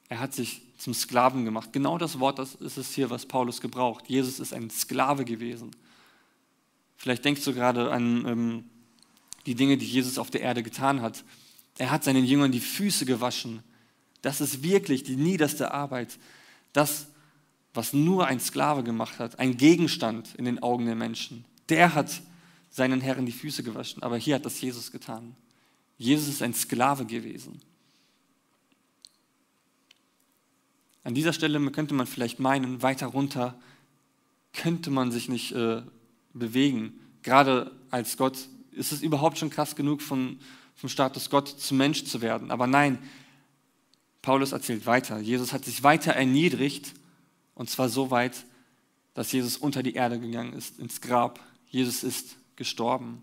Er 0.09 0.19
hat 0.19 0.33
sich 0.33 0.61
zum 0.77 0.93
Sklaven 0.93 1.45
gemacht. 1.45 1.71
Genau 1.73 1.97
das 1.97 2.19
Wort 2.19 2.39
das 2.39 2.55
ist 2.55 2.77
es 2.77 2.93
hier, 2.93 3.09
was 3.09 3.25
Paulus 3.25 3.61
gebraucht. 3.61 4.05
Jesus 4.07 4.39
ist 4.39 4.53
ein 4.53 4.69
Sklave 4.69 5.25
gewesen. 5.25 5.71
Vielleicht 6.97 7.25
denkst 7.25 7.43
du 7.43 7.53
gerade 7.53 7.91
an 7.91 8.25
ähm, 8.25 8.63
die 9.45 9.55
Dinge, 9.55 9.77
die 9.77 9.85
Jesus 9.85 10.17
auf 10.17 10.31
der 10.31 10.41
Erde 10.41 10.63
getan 10.63 11.01
hat. 11.01 11.23
Er 11.77 11.91
hat 11.91 12.03
seinen 12.03 12.25
Jüngern 12.25 12.51
die 12.51 12.59
Füße 12.59 13.05
gewaschen. 13.05 13.63
Das 14.21 14.41
ist 14.41 14.63
wirklich 14.63 15.03
die 15.03 15.17
niederste 15.17 15.71
Arbeit. 15.71 16.17
Das, 16.73 17.07
was 17.73 17.93
nur 17.93 18.27
ein 18.27 18.39
Sklave 18.39 18.83
gemacht 18.83 19.19
hat, 19.19 19.39
ein 19.39 19.57
Gegenstand 19.57 20.35
in 20.35 20.45
den 20.45 20.63
Augen 20.63 20.85
der 20.85 20.95
Menschen. 20.95 21.45
Der 21.69 21.93
hat 21.93 22.21
seinen 22.69 23.01
Herren 23.01 23.25
die 23.25 23.31
Füße 23.31 23.63
gewaschen. 23.63 24.03
Aber 24.03 24.17
hier 24.17 24.35
hat 24.35 24.45
das 24.45 24.59
Jesus 24.59 24.91
getan. 24.91 25.35
Jesus 25.97 26.27
ist 26.27 26.41
ein 26.41 26.53
Sklave 26.53 27.05
gewesen. 27.05 27.61
An 31.05 31.13
dieser 31.13 31.33
Stelle 31.33 31.61
könnte 31.69 31.93
man 31.93 32.07
vielleicht 32.07 32.39
meinen, 32.39 32.81
weiter 32.81 33.05
runter 33.05 33.57
könnte 34.53 34.89
man 34.89 35.11
sich 35.11 35.29
nicht 35.29 35.51
äh, 35.51 35.83
bewegen. 36.33 36.99
Gerade 37.21 37.71
als 37.91 38.17
Gott 38.17 38.47
ist 38.71 38.91
es 38.91 39.03
überhaupt 39.03 39.37
schon 39.37 39.51
krass 39.51 39.75
genug, 39.75 40.01
von, 40.01 40.39
vom 40.73 40.89
Status 40.89 41.29
Gott 41.29 41.47
zum 41.47 41.77
Mensch 41.77 42.05
zu 42.05 42.21
werden. 42.21 42.49
Aber 42.49 42.65
nein, 42.65 42.97
Paulus 44.23 44.51
erzählt 44.51 44.87
weiter. 44.87 45.19
Jesus 45.19 45.53
hat 45.53 45.63
sich 45.63 45.83
weiter 45.83 46.13
erniedrigt 46.13 46.93
und 47.53 47.69
zwar 47.69 47.87
so 47.87 48.09
weit, 48.09 48.43
dass 49.13 49.31
Jesus 49.31 49.57
unter 49.57 49.83
die 49.83 49.93
Erde 49.93 50.19
gegangen 50.19 50.53
ist, 50.53 50.79
ins 50.79 51.01
Grab. 51.01 51.39
Jesus 51.67 52.03
ist 52.03 52.35
gestorben. 52.55 53.21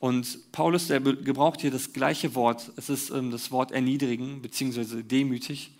Und 0.00 0.50
Paulus, 0.50 0.88
der 0.88 0.98
gebraucht 1.00 1.60
hier 1.60 1.70
das 1.70 1.92
gleiche 1.92 2.34
Wort. 2.34 2.72
Es 2.76 2.88
ist 2.88 3.10
ähm, 3.10 3.30
das 3.30 3.52
Wort 3.52 3.70
erniedrigen 3.70 4.40
bzw. 4.40 5.02
demütig. 5.02 5.72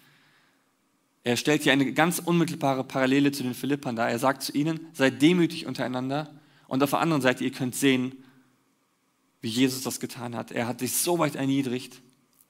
Er 1.24 1.36
stellt 1.36 1.62
hier 1.62 1.72
eine 1.72 1.92
ganz 1.94 2.18
unmittelbare 2.18 2.84
Parallele 2.84 3.32
zu 3.32 3.42
den 3.42 3.54
Philippern 3.54 3.96
dar. 3.96 4.10
Er 4.10 4.18
sagt 4.18 4.42
zu 4.42 4.52
ihnen, 4.52 4.86
seid 4.92 5.22
demütig 5.22 5.66
untereinander. 5.66 6.38
Und 6.68 6.82
auf 6.82 6.90
der 6.90 7.00
anderen 7.00 7.22
Seite, 7.22 7.44
ihr 7.44 7.50
könnt 7.50 7.74
sehen, 7.74 8.12
wie 9.40 9.48
Jesus 9.48 9.82
das 9.82 10.00
getan 10.00 10.36
hat. 10.36 10.52
Er 10.52 10.68
hat 10.68 10.80
sich 10.80 10.92
so 10.92 11.18
weit 11.18 11.34
erniedrigt, 11.34 12.02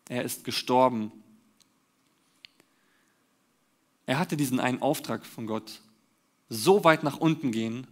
er 0.08 0.24
ist 0.24 0.42
gestorben. 0.42 1.12
Er 4.06 4.18
hatte 4.18 4.36
diesen 4.36 4.58
einen 4.58 4.82
Auftrag 4.82 5.24
von 5.24 5.46
Gott. 5.46 5.82
So 6.48 6.82
weit 6.82 7.04
nach 7.04 7.18
unten 7.18 7.52
gehen, 7.52 7.86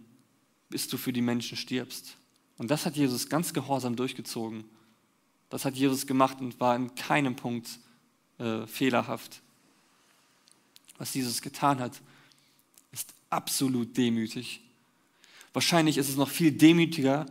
bis 0.69 0.89
du 0.89 0.97
für 0.97 1.13
die 1.13 1.21
Menschen 1.21 1.57
stirbst. 1.57 2.18
Und 2.59 2.69
das 2.69 2.85
hat 2.85 2.97
Jesus 2.97 3.29
ganz 3.29 3.53
gehorsam 3.53 3.95
durchgezogen. 3.95 4.65
Das 5.49 5.65
hat 5.65 5.75
Jesus 5.75 6.05
gemacht 6.05 6.41
und 6.41 6.59
war 6.59 6.75
in 6.75 6.93
keinem 6.93 7.35
Punkt 7.35 7.79
äh, 8.37 8.67
fehlerhaft. 8.67 9.41
Was 10.97 11.13
Jesus 11.13 11.41
getan 11.41 11.79
hat, 11.79 12.01
ist 12.91 13.13
absolut 13.29 13.95
demütig. 13.95 14.61
Wahrscheinlich 15.53 15.97
ist 15.97 16.09
es 16.09 16.17
noch 16.17 16.29
viel 16.29 16.51
demütiger, 16.51 17.25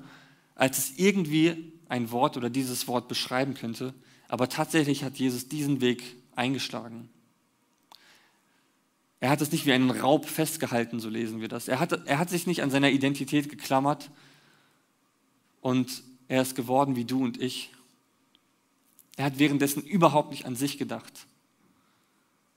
als 0.54 0.78
es 0.78 0.98
irgendwie 0.98 1.72
ein 1.90 2.10
Wort 2.10 2.38
oder 2.38 2.48
dieses 2.48 2.88
Wort 2.88 3.06
beschreiben 3.06 3.52
könnte. 3.52 3.94
Aber 4.28 4.48
tatsächlich 4.48 5.04
hat 5.04 5.18
Jesus 5.18 5.46
diesen 5.46 5.82
Weg 5.82 6.02
eingeschlagen. 6.36 7.10
Er 9.20 9.28
hat 9.28 9.42
es 9.42 9.52
nicht 9.52 9.66
wie 9.66 9.72
einen 9.72 9.90
Raub 9.90 10.26
festgehalten, 10.26 11.00
so 11.00 11.10
lesen 11.10 11.42
wir 11.42 11.48
das. 11.48 11.68
Er 11.68 11.80
hat, 11.80 12.06
er 12.06 12.18
hat 12.18 12.30
sich 12.30 12.46
nicht 12.46 12.62
an 12.62 12.70
seiner 12.70 12.90
Identität 12.90 13.50
geklammert 13.50 14.10
und 15.60 16.02
er 16.28 16.42
ist 16.42 16.54
geworden 16.54 16.96
wie 16.96 17.04
du 17.04 17.24
und 17.24 17.40
ich. 17.40 17.70
Er 19.16 19.24
hat 19.24 19.38
währenddessen 19.38 19.82
überhaupt 19.82 20.30
nicht 20.30 20.46
an 20.46 20.54
sich 20.54 20.78
gedacht. 20.78 21.26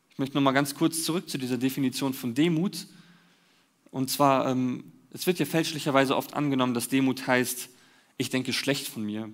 Ich 0.10 0.20
möchte 0.20 0.36
noch 0.36 0.42
mal 0.42 0.52
ganz 0.52 0.76
kurz 0.76 1.04
zurück 1.04 1.30
zu 1.30 1.38
dieser 1.38 1.58
Definition 1.58 2.14
von 2.14 2.36
Demut. 2.36 2.88
Und 3.90 4.10
zwar, 4.10 4.50
ähm, 4.50 4.92
es 5.12 5.26
wird 5.26 5.40
ja 5.40 5.46
fälschlicherweise 5.46 6.16
oft 6.16 6.34
angenommen, 6.34 6.74
dass 6.74 6.90
Demut 6.90 7.26
heißt, 7.26 7.70
ich 8.18 8.30
denke 8.30 8.54
schlecht 8.54 8.88
von 8.88 9.04
mir. 9.04 9.30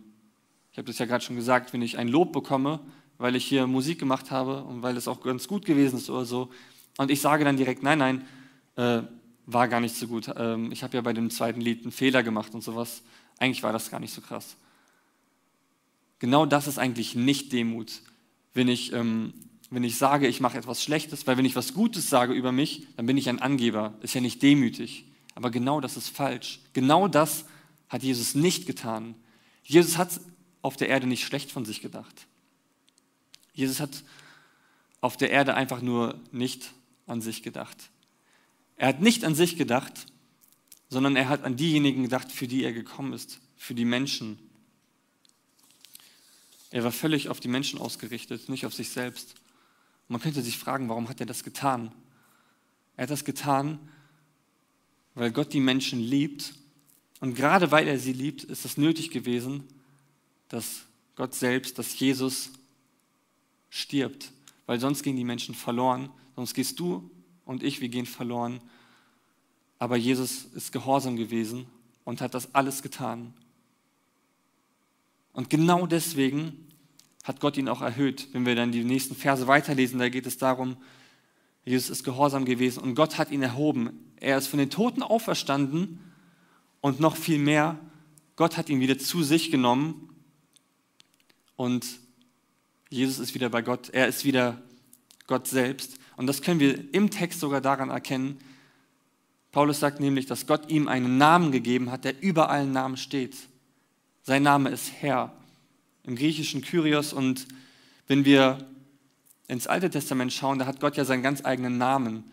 Ich 0.71 0.77
habe 0.77 0.85
das 0.85 0.99
ja 0.99 1.05
gerade 1.05 1.23
schon 1.23 1.35
gesagt, 1.35 1.73
wenn 1.73 1.81
ich 1.81 1.97
ein 1.97 2.07
Lob 2.07 2.31
bekomme, 2.31 2.79
weil 3.17 3.35
ich 3.35 3.45
hier 3.45 3.67
Musik 3.67 3.99
gemacht 3.99 4.31
habe 4.31 4.63
und 4.63 4.83
weil 4.83 4.95
es 4.95 5.07
auch 5.07 5.21
ganz 5.21 5.47
gut 5.47 5.65
gewesen 5.65 5.97
ist 5.97 6.09
oder 6.09 6.25
so. 6.25 6.49
Und 6.97 7.11
ich 7.11 7.19
sage 7.19 7.43
dann 7.43 7.57
direkt, 7.57 7.83
nein, 7.83 7.97
nein, 7.97 8.25
äh, 8.75 9.01
war 9.47 9.67
gar 9.67 9.79
nicht 9.79 9.95
so 9.95 10.07
gut. 10.07 10.31
Ähm, 10.37 10.71
ich 10.71 10.83
habe 10.83 10.95
ja 10.95 11.01
bei 11.01 11.13
dem 11.13 11.29
zweiten 11.29 11.61
Lied 11.61 11.81
einen 11.81 11.91
Fehler 11.91 12.21
gemacht 12.21 12.53
und 12.53 12.63
sowas. 12.63 13.01
Eigentlich 13.39 13.63
war 13.63 13.73
das 13.73 13.89
gar 13.89 13.99
nicht 13.99 14.13
so 14.13 14.21
krass. 14.21 14.57
Genau 16.19 16.45
das 16.45 16.67
ist 16.67 16.79
eigentlich 16.79 17.15
nicht 17.15 17.51
Demut. 17.53 18.01
Wenn 18.53 18.67
ich, 18.67 18.93
ähm, 18.93 19.33
wenn 19.69 19.83
ich 19.83 19.97
sage, 19.97 20.27
ich 20.27 20.39
mache 20.39 20.57
etwas 20.57 20.83
Schlechtes, 20.83 21.27
weil 21.27 21.37
wenn 21.37 21.45
ich 21.45 21.55
was 21.55 21.73
Gutes 21.73 22.09
sage 22.09 22.33
über 22.33 22.51
mich, 22.51 22.87
dann 22.95 23.05
bin 23.05 23.17
ich 23.17 23.29
ein 23.29 23.39
Angeber. 23.39 23.93
Ist 24.01 24.15
ja 24.15 24.21
nicht 24.21 24.41
demütig. 24.41 25.05
Aber 25.35 25.51
genau 25.51 25.79
das 25.81 25.97
ist 25.97 26.09
falsch. 26.09 26.59
Genau 26.73 27.07
das 27.07 27.45
hat 27.89 28.03
Jesus 28.03 28.33
nicht 28.33 28.65
getan. 28.65 29.15
Jesus 29.63 29.97
hat 29.97 30.19
auf 30.61 30.77
der 30.77 30.89
Erde 30.89 31.05
nicht 31.05 31.23
schlecht 31.23 31.51
von 31.51 31.65
sich 31.65 31.81
gedacht. 31.81 32.27
Jesus 33.53 33.79
hat 33.79 34.03
auf 35.01 35.17
der 35.17 35.29
Erde 35.29 35.53
einfach 35.53 35.81
nur 35.81 36.19
nicht 36.31 36.71
an 37.05 37.21
sich 37.21 37.43
gedacht. 37.43 37.89
Er 38.77 38.89
hat 38.89 39.01
nicht 39.01 39.23
an 39.23 39.35
sich 39.35 39.57
gedacht, 39.57 40.07
sondern 40.89 41.15
er 41.15 41.29
hat 41.29 41.43
an 41.43 41.55
diejenigen 41.55 42.03
gedacht, 42.03 42.31
für 42.31 42.47
die 42.47 42.63
er 42.63 42.73
gekommen 42.73 43.13
ist, 43.13 43.39
für 43.57 43.73
die 43.73 43.85
Menschen. 43.85 44.39
Er 46.71 46.83
war 46.83 46.91
völlig 46.91 47.29
auf 47.29 47.39
die 47.39 47.47
Menschen 47.47 47.79
ausgerichtet, 47.79 48.49
nicht 48.49 48.65
auf 48.65 48.73
sich 48.73 48.89
selbst. 48.89 49.35
Man 50.07 50.21
könnte 50.21 50.41
sich 50.41 50.57
fragen, 50.57 50.89
warum 50.89 51.09
hat 51.09 51.19
er 51.19 51.25
das 51.25 51.43
getan? 51.43 51.91
Er 52.95 53.03
hat 53.03 53.09
das 53.09 53.25
getan, 53.25 53.79
weil 55.15 55.31
Gott 55.31 55.53
die 55.53 55.59
Menschen 55.59 55.99
liebt. 55.99 56.53
Und 57.19 57.35
gerade 57.35 57.71
weil 57.71 57.87
er 57.87 57.99
sie 57.99 58.13
liebt, 58.13 58.43
ist 58.43 58.65
es 58.65 58.77
nötig 58.77 59.11
gewesen, 59.11 59.63
dass 60.49 60.83
Gott 61.15 61.35
selbst, 61.35 61.79
dass 61.79 61.99
Jesus 61.99 62.51
stirbt. 63.69 64.31
Weil 64.65 64.79
sonst 64.79 65.03
gehen 65.03 65.15
die 65.15 65.23
Menschen 65.23 65.55
verloren. 65.55 66.09
Sonst 66.35 66.53
gehst 66.53 66.79
du 66.79 67.09
und 67.45 67.63
ich, 67.63 67.81
wir 67.81 67.89
gehen 67.89 68.05
verloren. 68.05 68.61
Aber 69.79 69.95
Jesus 69.95 70.45
ist 70.45 70.71
gehorsam 70.71 71.15
gewesen 71.15 71.67
und 72.03 72.21
hat 72.21 72.33
das 72.33 72.53
alles 72.55 72.81
getan. 72.81 73.33
Und 75.33 75.49
genau 75.49 75.85
deswegen 75.85 76.67
hat 77.23 77.39
Gott 77.39 77.57
ihn 77.57 77.69
auch 77.69 77.81
erhöht. 77.81 78.29
Wenn 78.31 78.45
wir 78.45 78.55
dann 78.55 78.71
die 78.71 78.83
nächsten 78.83 79.15
Verse 79.15 79.47
weiterlesen, 79.47 79.99
da 79.99 80.09
geht 80.09 80.25
es 80.25 80.37
darum, 80.37 80.77
Jesus 81.65 81.89
ist 81.89 82.03
gehorsam 82.03 82.45
gewesen 82.45 82.81
und 82.81 82.95
Gott 82.95 83.17
hat 83.17 83.29
ihn 83.29 83.43
erhoben. 83.43 84.13
Er 84.15 84.37
ist 84.37 84.47
von 84.47 84.59
den 84.59 84.69
Toten 84.69 85.03
auferstanden 85.03 85.99
und 86.81 86.99
noch 86.99 87.17
viel 87.17 87.39
mehr, 87.39 87.77
Gott 88.37 88.55
hat 88.55 88.69
ihn 88.69 88.79
wieder 88.79 88.97
zu 88.97 89.23
sich 89.23 89.51
genommen 89.51 90.09
und 91.55 91.85
Jesus 92.89 93.19
ist 93.19 93.33
wieder 93.33 93.49
bei 93.49 93.61
Gott. 93.61 93.89
Er 93.89 94.07
ist 94.07 94.23
wieder 94.23 94.61
Gott 95.25 95.47
selbst. 95.47 95.97
Und 96.15 96.27
das 96.27 96.41
können 96.41 96.59
wir 96.59 96.93
im 96.93 97.09
Text 97.09 97.39
sogar 97.39 97.61
daran 97.61 97.89
erkennen. 97.89 98.39
Paulus 99.57 99.79
sagt 99.79 99.99
nämlich, 99.99 100.27
dass 100.27 100.45
Gott 100.45 100.69
ihm 100.69 100.87
einen 100.87 101.17
Namen 101.17 101.51
gegeben 101.51 101.89
hat, 101.89 102.03
der 102.03 102.21
über 102.21 102.51
allen 102.51 102.73
Namen 102.73 102.95
steht. 102.95 103.35
Sein 104.21 104.43
Name 104.43 104.69
ist 104.69 104.91
Herr. 104.99 105.33
Im 106.03 106.15
griechischen 106.15 106.61
Kyrios 106.61 107.11
und 107.11 107.47
wenn 108.05 108.23
wir 108.23 108.59
ins 109.47 109.65
Alte 109.65 109.89
Testament 109.89 110.31
schauen, 110.31 110.59
da 110.59 110.67
hat 110.67 110.79
Gott 110.79 110.95
ja 110.95 111.05
seinen 111.05 111.23
ganz 111.23 111.43
eigenen 111.43 111.79
Namen. 111.79 112.23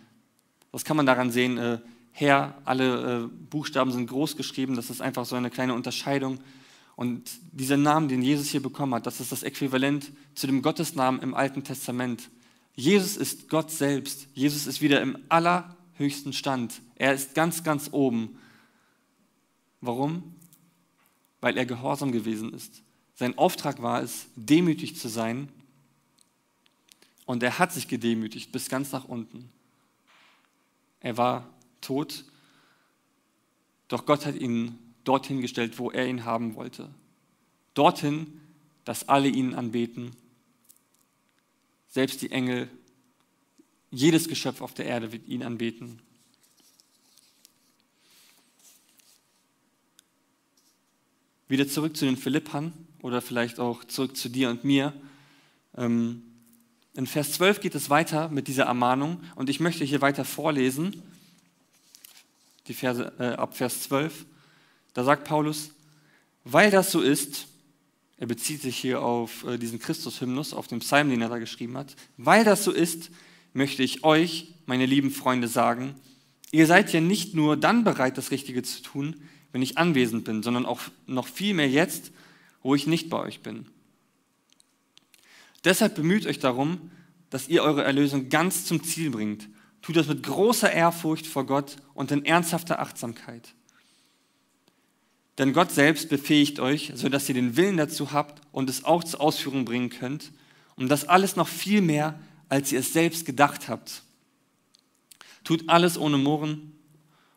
Was 0.70 0.84
kann 0.84 0.98
man 0.98 1.06
daran 1.06 1.30
sehen? 1.30 1.56
Äh, 1.56 1.78
Herr, 2.12 2.58
alle 2.66 3.22
äh, 3.22 3.28
Buchstaben 3.48 3.90
sind 3.90 4.06
groß 4.06 4.36
geschrieben, 4.36 4.76
das 4.76 4.90
ist 4.90 5.00
einfach 5.00 5.24
so 5.24 5.34
eine 5.34 5.48
kleine 5.48 5.72
Unterscheidung. 5.72 6.40
Und 6.94 7.30
dieser 7.52 7.78
Name, 7.78 8.08
den 8.08 8.20
Jesus 8.20 8.50
hier 8.50 8.62
bekommen 8.62 8.92
hat, 8.92 9.06
das 9.06 9.20
ist 9.20 9.32
das 9.32 9.44
Äquivalent 9.44 10.12
zu 10.34 10.46
dem 10.46 10.60
Gottesnamen 10.60 11.22
im 11.22 11.32
Alten 11.32 11.64
Testament. 11.64 12.28
Jesus 12.74 13.16
ist 13.16 13.48
Gott 13.48 13.70
selbst. 13.70 14.28
Jesus 14.34 14.66
ist 14.66 14.82
wieder 14.82 15.00
im 15.00 15.16
allerhöchsten 15.94 16.32
Stand. 16.32 16.80
Er 16.96 17.14
ist 17.14 17.34
ganz, 17.34 17.62
ganz 17.64 17.88
oben. 17.92 18.38
Warum? 19.80 20.34
weil 21.44 21.58
er 21.58 21.66
gehorsam 21.66 22.10
gewesen 22.10 22.54
ist. 22.54 22.82
Sein 23.16 23.36
Auftrag 23.36 23.82
war 23.82 24.02
es, 24.02 24.28
demütig 24.34 24.96
zu 24.96 25.08
sein. 25.08 25.50
Und 27.26 27.42
er 27.42 27.58
hat 27.58 27.70
sich 27.70 27.86
gedemütigt 27.86 28.50
bis 28.50 28.70
ganz 28.70 28.92
nach 28.92 29.04
unten. 29.04 29.52
Er 31.00 31.18
war 31.18 31.46
tot, 31.82 32.24
doch 33.88 34.06
Gott 34.06 34.24
hat 34.24 34.36
ihn 34.36 34.78
dorthin 35.04 35.42
gestellt, 35.42 35.78
wo 35.78 35.90
er 35.90 36.08
ihn 36.08 36.24
haben 36.24 36.54
wollte. 36.54 36.88
Dorthin, 37.74 38.40
dass 38.86 39.10
alle 39.10 39.28
ihn 39.28 39.52
anbeten. 39.52 40.12
Selbst 41.88 42.22
die 42.22 42.30
Engel, 42.30 42.70
jedes 43.94 44.28
Geschöpf 44.28 44.60
auf 44.60 44.74
der 44.74 44.86
Erde 44.86 45.12
wird 45.12 45.26
ihn 45.28 45.42
anbeten. 45.42 46.00
Wieder 51.48 51.68
zurück 51.68 51.96
zu 51.96 52.04
den 52.04 52.16
Philippern 52.16 52.72
oder 53.02 53.20
vielleicht 53.20 53.60
auch 53.60 53.84
zurück 53.84 54.16
zu 54.16 54.28
dir 54.28 54.50
und 54.50 54.64
mir. 54.64 54.92
Ähm, 55.76 56.22
in 56.94 57.06
Vers 57.06 57.32
12 57.32 57.60
geht 57.60 57.74
es 57.74 57.90
weiter 57.90 58.28
mit 58.28 58.48
dieser 58.48 58.64
Ermahnung 58.64 59.20
und 59.34 59.50
ich 59.50 59.60
möchte 59.60 59.84
hier 59.84 60.00
weiter 60.00 60.24
vorlesen, 60.24 61.02
die 62.66 62.74
Verse, 62.74 63.12
äh, 63.18 63.34
ab 63.34 63.56
Vers 63.56 63.82
12. 63.82 64.24
Da 64.94 65.04
sagt 65.04 65.24
Paulus, 65.24 65.70
weil 66.44 66.70
das 66.70 66.90
so 66.90 67.00
ist, 67.00 67.46
er 68.16 68.26
bezieht 68.26 68.62
sich 68.62 68.76
hier 68.76 69.02
auf 69.02 69.44
äh, 69.44 69.58
diesen 69.58 69.78
Christus-Hymnus, 69.78 70.54
auf 70.54 70.66
den 70.66 70.78
Psalm, 70.78 71.10
den 71.10 71.20
er 71.20 71.28
da 71.28 71.38
geschrieben 71.38 71.76
hat, 71.76 71.94
weil 72.16 72.44
das 72.44 72.64
so 72.64 72.70
ist, 72.70 73.10
möchte 73.54 73.82
ich 73.82 74.04
euch, 74.04 74.54
meine 74.66 74.84
lieben 74.84 75.10
Freunde, 75.10 75.48
sagen, 75.48 75.94
ihr 76.50 76.66
seid 76.66 76.92
ja 76.92 77.00
nicht 77.00 77.34
nur 77.34 77.56
dann 77.56 77.84
bereit, 77.84 78.18
das 78.18 78.30
Richtige 78.30 78.62
zu 78.62 78.82
tun, 78.82 79.16
wenn 79.52 79.62
ich 79.62 79.78
anwesend 79.78 80.24
bin, 80.24 80.42
sondern 80.42 80.66
auch 80.66 80.80
noch 81.06 81.26
viel 81.26 81.54
mehr 81.54 81.68
jetzt, 81.68 82.12
wo 82.62 82.74
ich 82.74 82.86
nicht 82.86 83.08
bei 83.08 83.18
euch 83.18 83.40
bin. 83.40 83.66
Deshalb 85.64 85.94
bemüht 85.94 86.26
euch 86.26 86.40
darum, 86.40 86.90
dass 87.30 87.48
ihr 87.48 87.62
eure 87.62 87.84
Erlösung 87.84 88.28
ganz 88.28 88.66
zum 88.66 88.82
Ziel 88.84 89.10
bringt. 89.10 89.48
Tut 89.80 89.96
das 89.96 90.08
mit 90.08 90.22
großer 90.22 90.70
Ehrfurcht 90.70 91.26
vor 91.26 91.46
Gott 91.46 91.76
und 91.94 92.10
in 92.10 92.24
ernsthafter 92.24 92.80
Achtsamkeit. 92.80 93.54
Denn 95.38 95.52
Gott 95.52 95.72
selbst 95.72 96.08
befähigt 96.08 96.60
euch, 96.60 96.92
sodass 96.94 97.28
ihr 97.28 97.34
den 97.34 97.56
Willen 97.56 97.76
dazu 97.76 98.12
habt 98.12 98.40
und 98.52 98.70
es 98.70 98.84
auch 98.84 99.02
zur 99.02 99.20
Ausführung 99.20 99.64
bringen 99.64 99.90
könnt. 99.90 100.32
Und 100.76 100.88
das 100.88 101.08
alles 101.08 101.36
noch 101.36 101.48
viel 101.48 101.80
mehr, 101.80 102.18
als 102.54 102.70
ihr 102.70 102.78
es 102.78 102.92
selbst 102.92 103.26
gedacht 103.26 103.68
habt. 103.68 104.04
Tut 105.42 105.68
alles 105.68 105.98
ohne 105.98 106.18
Murren 106.18 106.72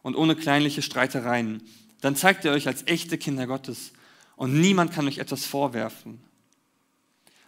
und 0.04 0.16
ohne 0.16 0.36
kleinliche 0.36 0.84
Streitereien, 0.84 1.64
dann 2.02 2.16
zeigt 2.16 2.46
ihr 2.46 2.52
euch 2.52 2.68
als 2.68 2.86
echte 2.86 3.18
Kinder 3.18 3.48
Gottes 3.48 3.94
und 4.36 4.62
niemand 4.62 4.92
kann 4.92 5.08
euch 5.08 5.18
etwas 5.18 5.44
vorwerfen. 5.44 6.20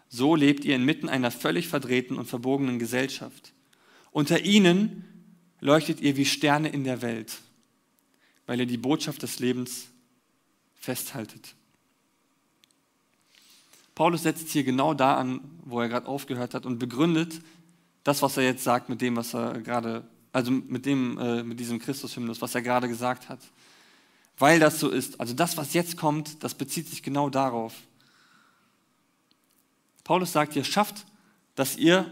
So 0.10 0.36
lebt 0.36 0.66
ihr 0.66 0.76
inmitten 0.76 1.10
einer 1.10 1.30
völlig 1.30 1.68
verdrehten 1.68 2.18
und 2.18 2.26
verbogenen 2.26 2.80
Gesellschaft. 2.80 3.54
Unter 4.10 4.44
ihnen 4.44 5.06
leuchtet 5.60 6.02
ihr 6.02 6.18
wie 6.18 6.26
Sterne 6.26 6.70
in 6.70 6.84
der 6.84 7.04
Welt, 7.04 7.38
weil 8.48 8.60
ihr 8.60 8.66
die 8.66 8.78
Botschaft 8.78 9.22
des 9.22 9.38
Lebens 9.38 9.90
festhaltet. 10.74 11.54
Paulus 13.94 14.24
setzt 14.24 14.50
hier 14.50 14.64
genau 14.64 14.94
da 14.94 15.18
an, 15.18 15.42
wo 15.66 15.82
er 15.82 15.90
gerade 15.90 16.08
aufgehört 16.08 16.54
hat 16.54 16.66
und 16.66 16.80
begründet 16.80 17.42
das, 18.04 18.22
was 18.22 18.38
er 18.38 18.44
jetzt 18.44 18.64
sagt, 18.64 18.90
mit 18.90 19.02
dem, 19.02 19.16
was 19.16 19.34
er 19.34 19.60
gerade, 19.62 20.04
also 20.32 20.52
mit 20.52 20.86
dem, 20.86 21.18
äh, 21.18 21.44
mit 21.44 21.60
diesem 21.60 21.80
Christus-Hymnus, 21.80 22.42
was 22.42 22.56
er 22.56 22.62
gerade 22.62 22.88
gesagt 22.88 23.30
hat 23.30 23.40
weil 24.40 24.60
das 24.60 24.80
so 24.80 24.90
ist. 24.90 25.20
Also 25.20 25.34
das, 25.34 25.58
was 25.58 25.74
jetzt 25.74 25.98
kommt, 25.98 26.44
das 26.44 26.56
bezieht 26.56 26.88
sich 26.88 27.04
genau 27.04 27.30
darauf. 27.30 27.76
Paulus 30.06 30.32
sagt, 30.32 30.56
ihr 30.56 30.64
schafft, 30.64 31.06
dass 31.56 31.78
ihr 31.78 32.12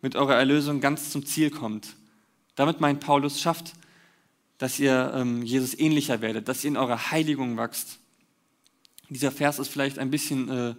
mit 0.00 0.16
eurer 0.16 0.34
Erlösung 0.34 0.80
ganz 0.80 1.10
zum 1.10 1.24
Ziel 1.26 1.50
kommt. 1.50 1.94
Damit 2.56 2.80
meint 2.80 3.00
Paulus, 3.00 3.40
schafft, 3.40 3.74
dass 4.58 4.78
ihr 4.78 5.12
ähm, 5.14 5.42
Jesus 5.42 5.78
ähnlicher 5.78 6.22
werdet, 6.22 6.48
dass 6.48 6.64
ihr 6.64 6.68
in 6.68 6.76
eurer 6.78 7.10
Heiligung 7.10 7.58
wächst. 7.58 7.98
Dieser 9.10 9.30
Vers 9.30 9.58
ist 9.58 9.68
vielleicht 9.68 9.98
ein 9.98 10.10
bisschen 10.10 10.48
äh, 10.48 10.74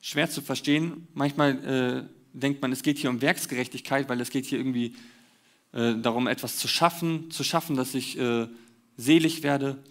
schwer 0.00 0.30
zu 0.30 0.40
verstehen. 0.40 1.06
Manchmal 1.12 2.08
äh, 2.08 2.19
denkt 2.32 2.62
man, 2.62 2.72
es 2.72 2.82
geht 2.82 2.98
hier 2.98 3.10
um 3.10 3.20
Werksgerechtigkeit, 3.20 4.08
weil 4.08 4.20
es 4.20 4.30
geht 4.30 4.46
hier 4.46 4.58
irgendwie 4.58 4.94
äh, 5.72 5.94
darum, 5.96 6.26
etwas 6.26 6.56
zu 6.56 6.68
schaffen, 6.68 7.30
zu 7.30 7.44
schaffen, 7.44 7.76
dass 7.76 7.94
ich 7.94 8.18
äh, 8.18 8.48
selig 8.96 9.42
werde. 9.42 9.82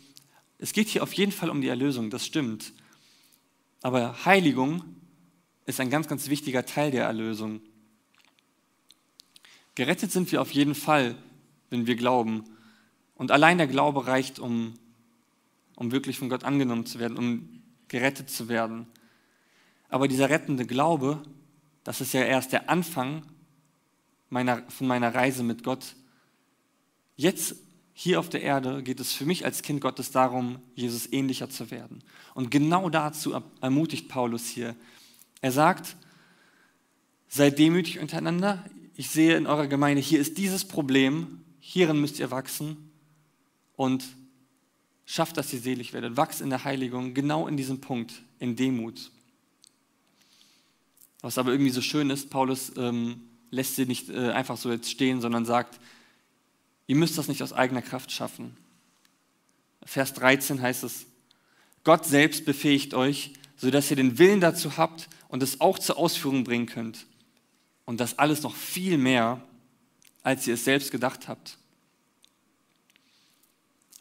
Es 0.58 0.74
geht 0.74 0.88
hier 0.88 1.04
auf 1.04 1.14
jeden 1.14 1.32
Fall 1.32 1.50
um 1.50 1.62
die 1.62 1.68
Erlösung, 1.68 2.10
das 2.10 2.26
stimmt. 2.26 2.74
Aber 3.82 4.26
Heiligung 4.26 4.84
ist 5.66 5.80
ein 5.80 5.90
ganz, 5.90 6.08
ganz 6.08 6.30
wichtiger 6.30 6.66
Teil 6.66 6.92
der 6.92 7.06
Erlösung. 7.06 7.62
Gerettet 9.76 10.12
sind 10.12 10.32
wir 10.32 10.42
auf 10.42 10.52
jeden 10.52 10.76
Fall, 10.76 11.16
wenn 11.70 11.88
wir 11.88 11.96
glauben. 11.96 12.44
Und 13.16 13.32
allein 13.32 13.58
der 13.58 13.68
Glaube 13.68 14.08
reicht, 14.08 14.40
um, 14.40 14.74
um 15.76 15.92
wirklich 15.92 16.18
von 16.18 16.30
Gott 16.30 16.44
angenommen 16.44 16.86
zu 16.86 17.00
werden, 17.00 17.18
um 17.18 17.62
gerettet 17.88 18.30
zu 18.30 18.50
werden. 18.50 18.88
Aber 19.88 20.08
dieser 20.08 20.30
rettende 20.30 20.66
Glaube, 20.66 21.22
Das 21.90 22.02
ist 22.02 22.14
ja 22.14 22.22
erst 22.22 22.54
der 22.54 22.70
Anfang 22.70 23.24
meiner, 24.30 24.62
von 24.70 24.86
meiner 24.86 25.16
Reise 25.16 25.42
mit 25.42 25.64
Gott. 25.64 25.96
Jetzt 27.16 27.56
hier 27.94 28.20
auf 28.20 28.30
der 28.30 28.44
Erde 28.44 28.84
geht 28.84 29.00
es 29.00 29.12
für 29.12 29.26
mich 29.26 29.44
als 29.44 29.64
Kind 29.64 29.82
Gottes 29.82 30.12
darum, 30.12 30.60
Jesus 30.76 31.12
ähnlicher 31.12 31.50
zu 31.50 31.72
werden. 31.72 32.04
Und 32.36 32.52
genau 32.52 32.92
dazu 32.92 33.42
ermutigt 33.60 34.08
Paulus 34.08 34.46
hier. 34.46 34.76
Er 35.42 35.52
sagt, 35.52 35.96
seid 37.28 37.58
demütig 37.58 37.98
untereinander. 37.98 38.64
Ich 38.96 39.10
sehe 39.10 39.36
in 39.36 39.48
eurer 39.48 39.66
Gemeinde, 39.66 40.00
hier 40.00 40.20
ist 40.20 40.38
dieses 40.38 40.66
Problem, 40.66 41.44
hierin 41.60 42.00
müsst 42.00 42.20
ihr 42.20 42.30
wachsen 42.30 42.92
und 43.76 44.06
schafft, 45.08 45.38
dass 45.38 45.52
ihr 45.54 45.60
selig 45.60 45.94
werdet. 45.94 46.18
Wachst 46.18 46.42
in 46.42 46.52
der 46.52 46.66
Heiligung, 46.66 47.16
genau 47.16 47.48
in 47.48 47.58
diesem 47.58 47.82
Punkt, 47.82 48.22
in 48.38 48.56
Demut. 48.56 49.10
Was 51.22 51.38
aber 51.38 51.52
irgendwie 51.52 51.72
so 51.72 51.82
schön 51.82 52.10
ist, 52.10 52.30
Paulus 52.30 52.72
ähm, 52.78 53.22
lässt 53.52 53.76
sie 53.76 53.86
nicht 53.86 54.10
äh, 54.10 54.32
einfach 54.32 54.58
so 54.58 54.72
jetzt 54.72 54.90
stehen, 54.90 55.22
sondern 55.22 55.46
sagt, 55.46 55.80
ihr 56.88 56.96
müsst 56.96 57.18
das 57.18 57.28
nicht 57.28 57.44
aus 57.44 57.54
eigener 57.54 57.82
Kraft 57.82 58.12
schaffen. 58.12 58.56
Vers 59.84 60.14
13 60.14 60.62
heißt 60.62 60.84
es, 60.84 61.06
Gott 61.84 62.06
selbst 62.06 62.46
befähigt 62.46 62.94
euch, 62.94 63.34
sodass 63.58 63.90
ihr 63.90 63.98
den 63.98 64.18
Willen 64.18 64.42
dazu 64.42 64.78
habt 64.78 65.10
und 65.28 65.44
es 65.44 65.62
auch 65.62 65.80
zur 65.80 65.98
Ausführung 65.98 66.44
bringen 66.44 66.66
könnt. 66.66 67.06
Und 67.86 68.00
das 68.00 68.18
alles 68.20 68.44
noch 68.44 68.56
viel 68.56 68.98
mehr, 68.98 69.42
als 70.24 70.48
ihr 70.48 70.54
es 70.54 70.64
selbst 70.64 70.92
gedacht 70.92 71.28
habt. 71.28 71.58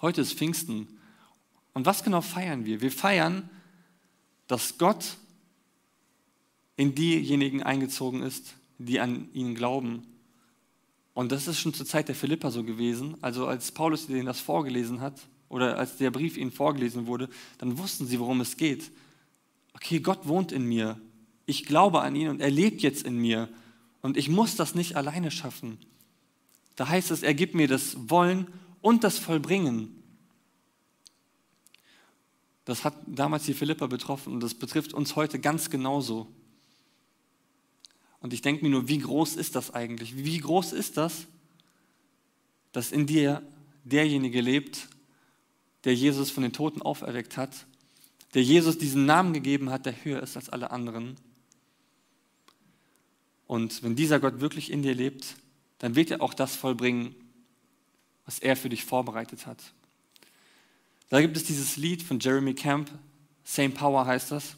Heute 0.01 0.21
ist 0.21 0.35
Pfingsten. 0.35 1.01
Und 1.73 1.87
was 1.87 2.05
genau 2.05 2.21
feiern 2.21 2.65
wir? 2.65 2.81
Wir 2.81 2.93
feiern, 2.93 3.49
dass 4.47 4.79
Gott 4.79 5.17
in 6.79 6.95
diejenigen 6.95 7.63
eingezogen 7.63 8.23
ist, 8.23 8.55
die 8.79 9.01
an 9.01 9.29
ihn 9.35 9.57
glauben. 9.57 10.05
Und 11.13 11.33
das 11.33 11.49
ist 11.49 11.59
schon 11.59 11.75
zur 11.75 11.85
Zeit 11.85 12.07
der 12.07 12.15
Philippa 12.15 12.53
so 12.53 12.63
gewesen. 12.63 13.17
Also 13.21 13.49
als 13.49 13.73
Paulus 13.73 14.07
denen 14.07 14.27
das 14.27 14.39
vorgelesen 14.39 15.01
hat 15.01 15.21
oder 15.49 15.77
als 15.77 15.97
der 15.97 16.13
Brief 16.13 16.37
ihnen 16.37 16.53
vorgelesen 16.53 17.09
wurde, 17.09 17.29
dann 17.59 17.79
wussten 17.79 18.07
sie, 18.07 18.21
worum 18.21 18.41
es 18.41 18.57
geht. 18.57 18.93
Okay, 19.75 19.99
Gott 19.99 20.29
wohnt 20.29 20.53
in 20.53 20.65
mir. 20.65 21.01
Ich 21.47 21.65
glaube 21.65 22.01
an 22.01 22.15
ihn 22.15 22.29
und 22.29 22.41
er 22.41 22.51
lebt 22.51 22.81
jetzt 22.81 23.03
in 23.03 23.19
mir. 23.19 23.49
Und 24.01 24.17
ich 24.17 24.29
muss 24.29 24.55
das 24.55 24.77
nicht 24.77 24.95
alleine 24.95 25.33
schaffen. 25.33 25.79
Da 26.77 26.89
heißt 26.89 27.11
es, 27.11 27.25
er 27.25 27.35
gibt 27.35 27.57
mir 27.57 27.67
das 27.67 28.09
Wollen 28.09 28.47
und 28.83 29.03
das 29.03 29.19
Vollbringen. 29.19 30.01
Das 32.65 32.85
hat 32.85 32.95
damals 33.07 33.47
die 33.47 33.55
Philippa 33.55 33.89
betroffen 33.89 34.33
und 34.33 34.41
das 34.41 34.55
betrifft 34.55 34.95
uns 34.95 35.17
heute 35.17 35.41
ganz 35.41 35.71
genauso. 35.71 36.29
Und 38.21 38.33
ich 38.33 38.43
denke 38.43 38.65
mir 38.65 38.71
nur, 38.71 38.89
wie 38.89 38.99
groß 38.99 39.37
ist 39.37 39.55
das 39.55 39.73
eigentlich? 39.73 40.17
Wie 40.17 40.39
groß 40.39 40.73
ist 40.73 40.97
das, 40.97 41.27
dass 42.73 42.93
in 42.93 43.07
dir 43.07 43.43
derjenige 43.85 44.41
lebt, 44.41 44.89
der 45.85 45.95
Jesus 45.95 46.31
von 46.31 46.43
den 46.43 46.53
Toten 46.53 46.83
auferweckt 46.83 47.37
hat, 47.37 47.67
der 48.35 48.43
Jesus 48.43 48.79
diesen 48.79 49.07
Namen 49.07 49.33
gegeben 49.33 49.71
hat, 49.71 49.87
der 49.87 50.05
höher 50.05 50.23
ist 50.23 50.37
als 50.37 50.49
alle 50.49 50.71
anderen. 50.71 51.17
Und 53.47 53.83
wenn 53.83 53.97
dieser 53.97 54.21
Gott 54.21 54.41
wirklich 54.41 54.71
in 54.71 54.83
dir 54.83 54.95
lebt, 54.95 55.37
dann 55.79 55.95
wird 55.95 56.11
er 56.11 56.21
auch 56.21 56.35
das 56.35 56.57
vollbringen, 56.57 57.15
was 58.27 58.41
er 58.41 58.57
für 58.57 58.69
dich 58.69 58.85
vorbereitet 58.85 59.47
hat. 59.47 59.73
Da 61.09 61.21
gibt 61.23 61.37
es 61.37 61.45
dieses 61.45 61.77
Lied 61.77 62.03
von 62.03 62.21
Jeremy 62.21 62.55
Camp, 62.55 62.91
Same 63.45 63.71
Power 63.71 64.05
heißt 64.05 64.31
das. 64.31 64.57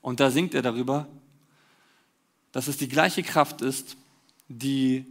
Und 0.00 0.20
da 0.20 0.30
singt 0.30 0.54
er 0.54 0.62
darüber, 0.62 1.06
dass 2.56 2.68
es 2.68 2.78
die 2.78 2.88
gleiche 2.88 3.22
Kraft 3.22 3.60
ist, 3.60 3.98
die 4.48 5.04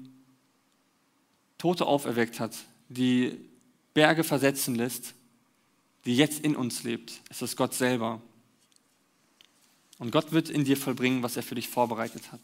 Tote 1.59 1.85
auferweckt 1.85 2.39
hat, 2.39 2.55
die 2.89 3.37
Berge 3.93 4.23
versetzen 4.23 4.73
lässt, 4.73 5.13
die 6.05 6.17
jetzt 6.17 6.39
in 6.39 6.55
uns 6.55 6.81
lebt. 6.81 7.21
Es 7.29 7.43
ist 7.43 7.55
Gott 7.55 7.75
selber. 7.75 8.19
Und 9.99 10.09
Gott 10.09 10.31
wird 10.31 10.49
in 10.49 10.65
dir 10.65 10.75
vollbringen, 10.75 11.21
was 11.21 11.37
er 11.37 11.43
für 11.43 11.53
dich 11.53 11.69
vorbereitet 11.69 12.31
hat. 12.31 12.41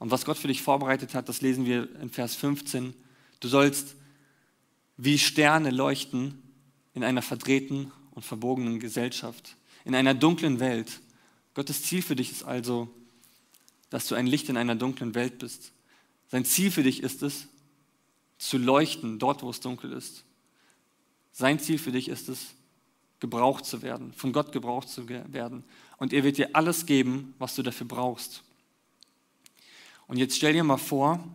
Und 0.00 0.10
was 0.10 0.26
Gott 0.26 0.36
für 0.36 0.48
dich 0.48 0.60
vorbereitet 0.60 1.14
hat, 1.14 1.26
das 1.30 1.40
lesen 1.40 1.64
wir 1.64 1.88
in 2.02 2.10
Vers 2.10 2.34
15. 2.34 2.92
Du 3.40 3.48
sollst 3.48 3.96
wie 4.98 5.18
Sterne 5.18 5.70
leuchten 5.70 6.42
in 6.92 7.02
einer 7.02 7.22
verdrehten 7.22 7.90
und 8.10 8.22
verbogenen 8.22 8.80
Gesellschaft, 8.80 9.56
in 9.86 9.94
einer 9.94 10.12
dunklen 10.12 10.60
Welt. 10.60 11.00
Gottes 11.54 11.84
Ziel 11.84 12.02
für 12.02 12.16
dich 12.16 12.30
ist 12.30 12.42
also, 12.42 12.90
dass 13.90 14.08
du 14.08 14.14
ein 14.14 14.26
Licht 14.26 14.48
in 14.48 14.56
einer 14.56 14.74
dunklen 14.74 15.14
Welt 15.14 15.38
bist. 15.38 15.72
Sein 16.28 16.44
Ziel 16.44 16.70
für 16.70 16.82
dich 16.82 17.02
ist 17.02 17.22
es, 17.22 17.48
zu 18.38 18.58
leuchten 18.58 19.18
dort, 19.18 19.42
wo 19.42 19.50
es 19.50 19.60
dunkel 19.60 19.92
ist. 19.92 20.24
Sein 21.32 21.58
Ziel 21.58 21.78
für 21.78 21.92
dich 21.92 22.08
ist 22.08 22.28
es, 22.28 22.54
gebraucht 23.20 23.64
zu 23.64 23.82
werden, 23.82 24.12
von 24.12 24.32
Gott 24.32 24.52
gebraucht 24.52 24.88
zu 24.88 25.08
werden. 25.08 25.64
Und 25.96 26.12
er 26.12 26.22
wird 26.22 26.36
dir 26.36 26.50
alles 26.54 26.86
geben, 26.86 27.34
was 27.38 27.54
du 27.54 27.62
dafür 27.62 27.86
brauchst. 27.86 28.42
Und 30.06 30.18
jetzt 30.18 30.36
stell 30.36 30.52
dir 30.52 30.64
mal 30.64 30.76
vor, 30.76 31.26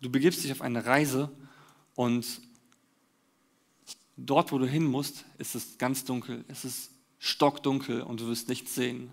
du 0.00 0.10
begibst 0.10 0.44
dich 0.44 0.52
auf 0.52 0.62
eine 0.62 0.86
Reise 0.86 1.30
und 1.94 2.40
dort, 4.16 4.52
wo 4.52 4.58
du 4.58 4.66
hin 4.66 4.84
musst, 4.84 5.24
ist 5.38 5.54
es 5.54 5.76
ganz 5.78 6.04
dunkel. 6.04 6.44
Es 6.48 6.64
ist 6.64 6.90
stockdunkel 7.18 8.02
und 8.02 8.20
du 8.20 8.28
wirst 8.28 8.48
nichts 8.48 8.74
sehen. 8.74 9.10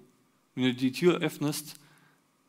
Wenn 0.56 0.66
du 0.66 0.74
die 0.76 0.92
Tür 0.92 1.20
öffnest, 1.20 1.76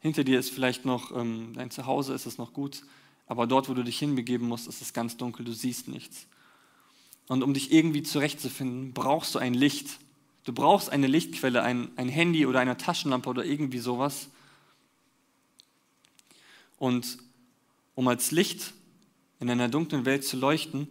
hinter 0.05 0.23
dir 0.23 0.39
ist 0.39 0.51
vielleicht 0.51 0.85
noch 0.85 1.17
ähm, 1.17 1.55
dein 1.55 1.71
Zuhause, 1.71 2.13
ist 2.13 2.27
es 2.27 2.37
noch 2.37 2.53
gut, 2.53 2.83
aber 3.27 3.47
dort, 3.47 3.71
wo 3.71 3.75
du 3.75 3.83
dich 3.83 3.99
hinbegeben 3.99 4.47
musst, 4.47 4.69
ist 4.69 4.83
es 4.83 4.93
ganz 4.93 5.17
dunkel, 5.17 5.47
du 5.47 5.55
siehst 5.55 5.89
nichts. 5.89 6.27
Und 7.27 7.43
um 7.43 7.55
dich 7.55 7.73
irgendwie 7.73 8.03
zurechtzufinden, 8.03 8.93
brauchst 8.93 9.35
du 9.35 9.39
ein 9.39 9.55
Licht. 9.55 9.99
Du 10.45 10.53
brauchst 10.53 10.91
eine 10.91 11.07
Lichtquelle, 11.07 11.63
ein, 11.63 11.89
ein 11.97 12.11
Handy 12.11 12.45
oder 12.45 12.61
eine 12.61 12.77
Taschenlampe 12.77 13.31
oder 13.31 13.47
irgendwie 13.47 13.79
sowas. 13.79 14.29
Und 16.77 17.17
um 17.95 18.07
als 18.07 18.31
Licht 18.31 18.75
in 19.41 19.49
einer 19.49 19.71
dunklen 19.71 20.05
Welt 20.05 20.23
zu 20.23 20.37
leuchten, 20.37 20.87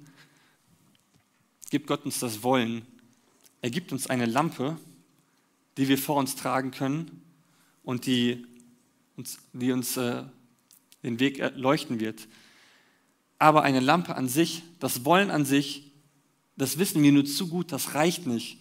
gibt 1.70 1.86
Gott 1.86 2.04
uns 2.04 2.18
das 2.18 2.42
Wollen. 2.42 2.82
Er 3.62 3.70
gibt 3.70 3.92
uns 3.92 4.08
eine 4.08 4.26
Lampe, 4.26 4.76
die 5.78 5.88
wir 5.88 6.00
vor 6.00 6.16
uns 6.16 6.36
tragen 6.36 6.72
können 6.72 7.22
und 7.84 8.08
die 8.08 8.48
die 9.54 9.72
uns 9.72 9.98
äh, 9.98 10.24
den 11.04 11.20
Weg 11.20 11.44
leuchten 11.56 12.00
wird. 12.00 12.28
Aber 13.40 13.64
eine 13.64 13.80
Lampe 13.80 14.16
an 14.16 14.28
sich, 14.28 14.64
das 14.80 15.06
Wollen 15.06 15.32
an 15.32 15.46
sich, 15.46 15.92
das 16.56 16.78
wissen 16.78 17.02
wir 17.04 17.12
nur 17.12 17.26
zu 17.26 17.48
gut, 17.48 17.72
das 17.72 17.96
reicht 17.96 18.28
nicht. 18.28 18.58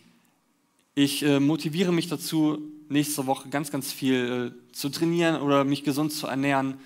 Ich 0.95 1.23
äh, 1.23 1.41
motiviere 1.41 1.93
mich 1.93 2.09
dazu, 2.09 2.59
nächste 2.89 3.27
Woche 3.27 3.49
ganz, 3.49 3.71
ganz 3.71 3.93
viel 3.93 4.55
äh, 4.71 4.73
zu 4.73 4.89
trainieren 4.89 5.41
oder 5.41 5.65
mich 5.65 5.85
gesund 5.85 6.13
zu 6.13 6.27
ernähren 6.27 6.79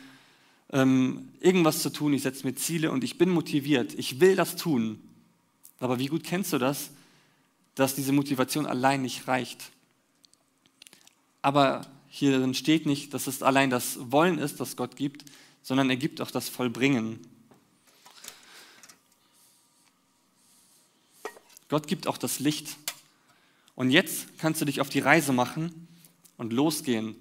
ähm, 0.72 1.28
irgendwas 1.40 1.82
zu 1.82 1.90
tun, 1.90 2.12
ich 2.12 2.22
setze 2.22 2.46
mir 2.46 2.54
Ziele 2.54 2.90
und 2.90 3.04
ich 3.04 3.18
bin 3.18 3.30
motiviert, 3.30 3.94
ich 3.94 4.20
will 4.20 4.36
das 4.36 4.56
tun. 4.56 5.00
Aber 5.78 5.98
wie 5.98 6.06
gut 6.06 6.24
kennst 6.24 6.52
du 6.52 6.58
das, 6.58 6.90
dass 7.74 7.94
diese 7.94 8.12
Motivation 8.12 8.66
allein 8.66 9.02
nicht 9.02 9.28
reicht? 9.28 9.70
Aber 11.42 11.86
hierin 12.18 12.54
steht 12.54 12.86
nicht, 12.86 13.12
dass 13.12 13.26
es 13.26 13.42
allein 13.42 13.68
das 13.68 13.98
Wollen 14.10 14.38
ist, 14.38 14.58
das 14.58 14.76
Gott 14.76 14.96
gibt, 14.96 15.24
sondern 15.62 15.90
er 15.90 15.96
gibt 15.96 16.22
auch 16.22 16.30
das 16.30 16.48
Vollbringen. 16.48 17.20
Gott 21.68 21.86
gibt 21.86 22.06
auch 22.06 22.16
das 22.16 22.38
Licht. 22.38 22.76
Und 23.74 23.90
jetzt 23.90 24.38
kannst 24.38 24.62
du 24.62 24.64
dich 24.64 24.80
auf 24.80 24.88
die 24.88 25.00
Reise 25.00 25.32
machen 25.32 25.88
und 26.38 26.54
losgehen. 26.54 27.16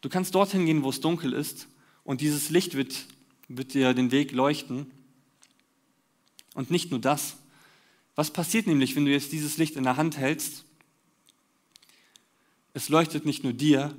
Du 0.00 0.08
kannst 0.08 0.34
dorthin 0.36 0.66
gehen, 0.66 0.84
wo 0.84 0.90
es 0.90 1.00
dunkel 1.00 1.32
ist 1.32 1.66
und 2.04 2.20
dieses 2.20 2.50
Licht 2.50 2.76
wird, 2.76 3.06
wird 3.48 3.74
dir 3.74 3.94
den 3.94 4.12
Weg 4.12 4.30
leuchten. 4.30 4.86
Und 6.54 6.70
nicht 6.70 6.92
nur 6.92 7.00
das. 7.00 7.36
Was 8.14 8.32
passiert 8.32 8.68
nämlich, 8.68 8.94
wenn 8.94 9.06
du 9.06 9.10
jetzt 9.10 9.32
dieses 9.32 9.56
Licht 9.56 9.74
in 9.74 9.82
der 9.82 9.96
Hand 9.96 10.18
hältst? 10.18 10.64
Es 12.74 12.88
leuchtet 12.88 13.24
nicht 13.24 13.44
nur 13.44 13.52
dir, 13.52 13.96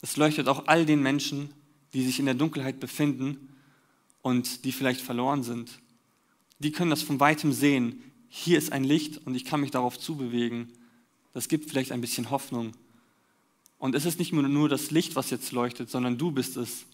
es 0.00 0.16
leuchtet 0.16 0.48
auch 0.48 0.66
all 0.66 0.86
den 0.86 1.02
Menschen, 1.02 1.52
die 1.92 2.04
sich 2.04 2.18
in 2.18 2.24
der 2.24 2.34
Dunkelheit 2.34 2.80
befinden 2.80 3.52
und 4.22 4.64
die 4.64 4.72
vielleicht 4.72 5.00
verloren 5.00 5.42
sind. 5.42 5.80
Die 6.60 6.72
können 6.72 6.90
das 6.90 7.02
von 7.02 7.20
weitem 7.20 7.52
sehen. 7.52 8.02
Hier 8.28 8.56
ist 8.56 8.72
ein 8.72 8.84
Licht 8.84 9.26
und 9.26 9.34
ich 9.34 9.44
kann 9.44 9.60
mich 9.60 9.72
darauf 9.72 9.98
zubewegen. 9.98 10.72
Das 11.34 11.48
gibt 11.48 11.68
vielleicht 11.68 11.92
ein 11.92 12.00
bisschen 12.00 12.30
Hoffnung. 12.30 12.72
Und 13.78 13.96
es 13.96 14.04
ist 14.04 14.20
nicht 14.20 14.32
nur 14.32 14.68
das 14.68 14.92
Licht, 14.92 15.16
was 15.16 15.30
jetzt 15.30 15.50
leuchtet, 15.50 15.90
sondern 15.90 16.16
du 16.16 16.30
bist 16.30 16.56
es, 16.56 16.84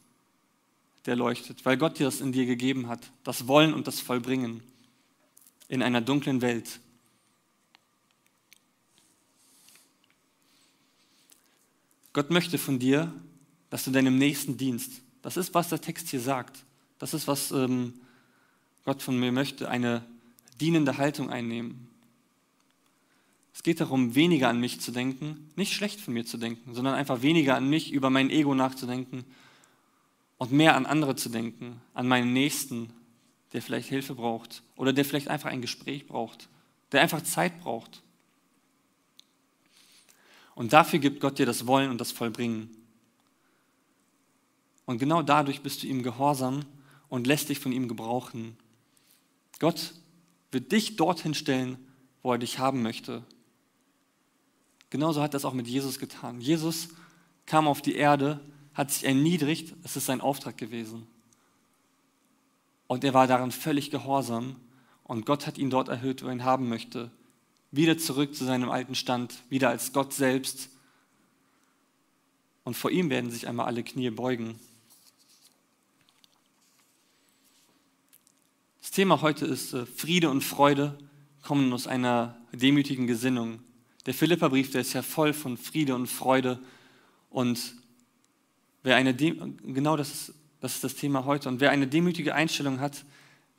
der 1.04 1.16
leuchtet, 1.16 1.64
weil 1.64 1.76
Gott 1.76 1.98
dir 1.98 2.04
das 2.04 2.22
in 2.22 2.32
dir 2.32 2.46
gegeben 2.46 2.88
hat, 2.88 3.10
das 3.24 3.46
Wollen 3.46 3.74
und 3.74 3.86
das 3.86 4.00
Vollbringen 4.00 4.62
in 5.68 5.82
einer 5.82 6.00
dunklen 6.00 6.40
Welt. 6.40 6.80
Gott 12.18 12.31
möchte 12.31 12.59
von 12.59 12.81
dir, 12.81 13.14
dass 13.70 13.85
du 13.85 13.92
deinem 13.92 14.18
Nächsten 14.18 14.57
dienst. 14.57 15.02
Das 15.22 15.37
ist, 15.37 15.54
was 15.54 15.68
der 15.68 15.81
Text 15.81 16.09
hier 16.09 16.18
sagt. 16.18 16.64
Das 16.98 17.14
ist, 17.14 17.28
was 17.28 17.52
ähm, 17.52 17.94
Gott 18.85 19.02
von 19.02 19.16
mir 19.20 19.31
möchte, 19.31 19.68
eine 19.68 20.04
dienende 20.61 20.98
Haltung 20.98 21.31
einnehmen. 21.31 21.87
Es 23.54 23.62
geht 23.62 23.81
darum, 23.81 24.16
weniger 24.16 24.48
an 24.48 24.59
mich 24.59 24.81
zu 24.81 24.90
denken, 24.90 25.48
nicht 25.54 25.72
schlecht 25.72 26.00
von 26.00 26.12
mir 26.12 26.26
zu 26.26 26.38
denken, 26.38 26.74
sondern 26.74 26.94
einfach 26.94 27.22
weniger 27.22 27.54
an 27.54 27.70
mich, 27.70 27.92
über 27.92 28.11
mein 28.11 28.31
Ego 28.31 28.52
nachzudenken 28.52 29.24
und 30.38 30.50
mehr 30.50 30.74
an 30.74 30.87
andere 30.87 31.14
zu 31.14 31.28
denken, 31.28 31.81
an 31.94 32.09
meinen 32.09 32.33
Nächsten, 32.33 32.90
der 33.52 33.62
vielleicht 33.62 33.90
Hilfe 33.90 34.16
braucht 34.16 34.64
oder 34.74 34.92
der 34.92 35.04
vielleicht 35.04 35.28
einfach 35.28 35.50
ein 35.50 35.62
Gespräch 35.62 36.09
braucht, 36.09 36.48
der 36.90 37.00
einfach 37.00 37.22
Zeit 37.22 37.61
braucht. 37.61 38.02
Und 40.58 40.72
dafür 40.72 40.98
gibt 40.98 41.20
Gott 41.20 41.38
dir 41.38 41.46
das 41.46 41.68
Wollen 41.68 41.88
und 41.88 42.00
das 42.00 42.10
Vollbringen. 42.10 42.68
Und 44.86 44.98
genau 44.98 45.22
dadurch 45.22 45.62
bist 45.62 45.84
du 45.84 45.86
ihm 45.86 46.02
gehorsam 46.02 46.64
und 47.08 47.28
lässt 47.28 47.48
dich 47.48 47.60
von 47.60 47.70
ihm 47.70 47.86
gebrauchen. 47.86 48.56
Gott 49.60 49.94
wird 50.50 50.72
dich 50.72 50.96
dorthin 50.96 51.34
stellen, 51.34 51.78
wo 52.24 52.32
er 52.32 52.38
dich 52.38 52.58
haben 52.58 52.82
möchte. 52.82 53.22
Genauso 54.90 55.22
hat 55.22 55.32
es 55.34 55.44
auch 55.44 55.52
mit 55.52 55.68
Jesus 55.68 56.00
getan. 56.00 56.40
Jesus 56.40 56.88
kam 57.46 57.68
auf 57.68 57.80
die 57.80 57.94
Erde, 57.94 58.40
hat 58.74 58.90
sich 58.90 59.04
erniedrigt, 59.04 59.76
es 59.84 59.94
ist 59.94 60.06
sein 60.06 60.20
Auftrag 60.20 60.56
gewesen. 60.56 61.06
Und 62.88 63.04
er 63.04 63.14
war 63.14 63.28
darin 63.28 63.52
völlig 63.52 63.92
gehorsam 63.92 64.56
und 65.04 65.24
Gott 65.24 65.46
hat 65.46 65.56
ihn 65.56 65.70
dort 65.70 65.86
erhöht, 65.86 66.24
wo 66.24 66.26
er 66.26 66.32
ihn 66.32 66.42
haben 66.42 66.68
möchte. 66.68 67.12
Wieder 67.70 67.98
zurück 67.98 68.35
zu 68.35 68.44
seinem 68.44 68.70
alten 68.70 68.94
Stand, 68.94 69.42
wieder 69.50 69.68
als 69.68 69.92
Gott 69.92 70.14
selbst. 70.14 70.70
Und 72.64 72.76
vor 72.76 72.90
ihm 72.90 73.11
werden 73.11 73.31
sich 73.31 73.48
einmal 73.48 73.66
alle 73.66 73.83
Knie 73.83 74.11
beugen. 74.11 74.59
Das 78.81 78.90
Thema 78.90 79.20
heute 79.20 79.46
ist 79.46 79.74
äh, 79.74 79.87
Friede 79.87 80.31
und 80.31 80.42
Freude 80.42 80.98
kommen 81.42 81.72
aus 81.72 81.87
einer 81.87 82.37
demütigen 82.52 83.07
Gesinnung. 83.07 83.61
Der 84.07 84.14
Philipperbrief, 84.14 84.70
der 84.70 84.81
ist 84.81 84.94
ja 84.94 85.02
voll 85.02 85.33
von 85.33 85.57
Friede 85.57 85.94
und 85.94 86.07
Freude. 86.07 86.59
Und 87.31 87.74
wer 88.83 88.96
eine, 88.96 89.14
genau 89.14 89.96
das 89.96 90.12
ist, 90.12 90.35
das 90.61 90.76
ist 90.76 90.85
das 90.85 90.94
Thema 90.94 91.24
heute. 91.26 91.48
Und 91.48 91.61
wer 91.61 91.70
eine 91.70 91.87
demütige 91.87 92.35
Einstellung 92.35 92.81
hat, 92.81 93.04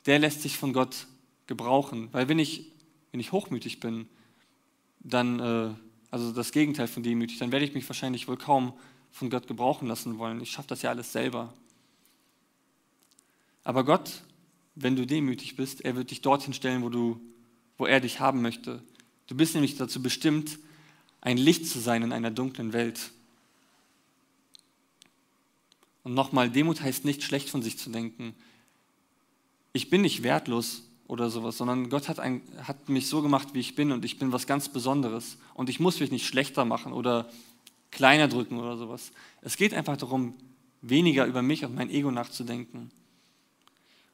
der 0.06 0.18
lässt 0.18 0.42
sich 0.42 0.56
von 0.56 0.72
Gott 0.72 1.06
gebrauchen. 1.46 2.08
Weil 2.12 2.28
wenn 2.28 2.38
ich, 2.38 2.66
wenn 3.10 3.20
ich 3.20 3.32
hochmütig 3.32 3.80
bin, 3.80 4.08
dann, 5.00 5.40
äh, 5.40 5.74
also 6.10 6.32
das 6.32 6.52
Gegenteil 6.52 6.88
von 6.88 7.02
demütig, 7.02 7.38
dann 7.38 7.52
werde 7.52 7.64
ich 7.64 7.74
mich 7.74 7.88
wahrscheinlich 7.88 8.28
wohl 8.28 8.36
kaum 8.36 8.72
von 9.10 9.30
Gott 9.30 9.46
gebrauchen 9.46 9.88
lassen 9.88 10.18
wollen. 10.18 10.40
Ich 10.40 10.50
schaffe 10.50 10.68
das 10.68 10.82
ja 10.82 10.90
alles 10.90 11.12
selber. 11.12 11.52
Aber 13.64 13.84
Gott 13.84 14.22
wenn 14.82 14.96
du 14.96 15.06
demütig 15.06 15.56
bist, 15.56 15.84
er 15.84 15.96
wird 15.96 16.10
dich 16.10 16.22
dorthin 16.22 16.54
stellen, 16.54 16.82
wo, 16.82 16.88
du, 16.88 17.20
wo 17.76 17.86
er 17.86 18.00
dich 18.00 18.20
haben 18.20 18.42
möchte. 18.42 18.82
Du 19.26 19.36
bist 19.36 19.54
nämlich 19.54 19.76
dazu 19.76 20.02
bestimmt, 20.02 20.58
ein 21.20 21.36
Licht 21.36 21.66
zu 21.66 21.78
sein 21.78 22.02
in 22.02 22.12
einer 22.12 22.30
dunklen 22.30 22.72
Welt. 22.72 23.10
Und 26.02 26.14
nochmal, 26.14 26.50
Demut 26.50 26.80
heißt 26.80 27.04
nicht 27.04 27.22
schlecht 27.22 27.50
von 27.50 27.62
sich 27.62 27.78
zu 27.78 27.90
denken. 27.90 28.34
Ich 29.72 29.90
bin 29.90 30.00
nicht 30.00 30.22
wertlos 30.22 30.82
oder 31.10 31.28
sowas, 31.28 31.58
sondern 31.58 31.90
Gott 31.90 32.08
hat, 32.08 32.20
ein, 32.20 32.40
hat 32.62 32.88
mich 32.88 33.08
so 33.08 33.20
gemacht, 33.20 33.48
wie 33.52 33.58
ich 33.58 33.74
bin 33.74 33.90
und 33.90 34.04
ich 34.04 34.20
bin 34.20 34.30
was 34.30 34.46
ganz 34.46 34.68
Besonderes. 34.68 35.38
Und 35.54 35.68
ich 35.68 35.80
muss 35.80 35.98
mich 35.98 36.12
nicht 36.12 36.24
schlechter 36.24 36.64
machen 36.64 36.92
oder 36.92 37.28
kleiner 37.90 38.28
drücken 38.28 38.58
oder 38.58 38.76
sowas. 38.76 39.10
Es 39.42 39.56
geht 39.56 39.74
einfach 39.74 39.96
darum, 39.96 40.34
weniger 40.82 41.26
über 41.26 41.42
mich 41.42 41.64
und 41.64 41.74
mein 41.74 41.90
Ego 41.90 42.12
nachzudenken 42.12 42.92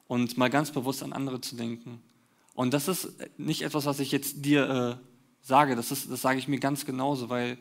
und 0.08 0.38
mal 0.38 0.48
ganz 0.48 0.70
bewusst 0.72 1.02
an 1.02 1.12
andere 1.12 1.42
zu 1.42 1.54
denken. 1.54 2.00
Und 2.54 2.72
das 2.72 2.88
ist 2.88 3.12
nicht 3.36 3.60
etwas, 3.60 3.84
was 3.84 4.00
ich 4.00 4.10
jetzt 4.10 4.46
dir 4.46 4.98
äh, 4.98 5.06
sage, 5.42 5.76
das, 5.76 5.92
ist, 5.92 6.10
das 6.10 6.22
sage 6.22 6.38
ich 6.38 6.48
mir 6.48 6.58
ganz 6.58 6.86
genauso, 6.86 7.28
weil 7.28 7.58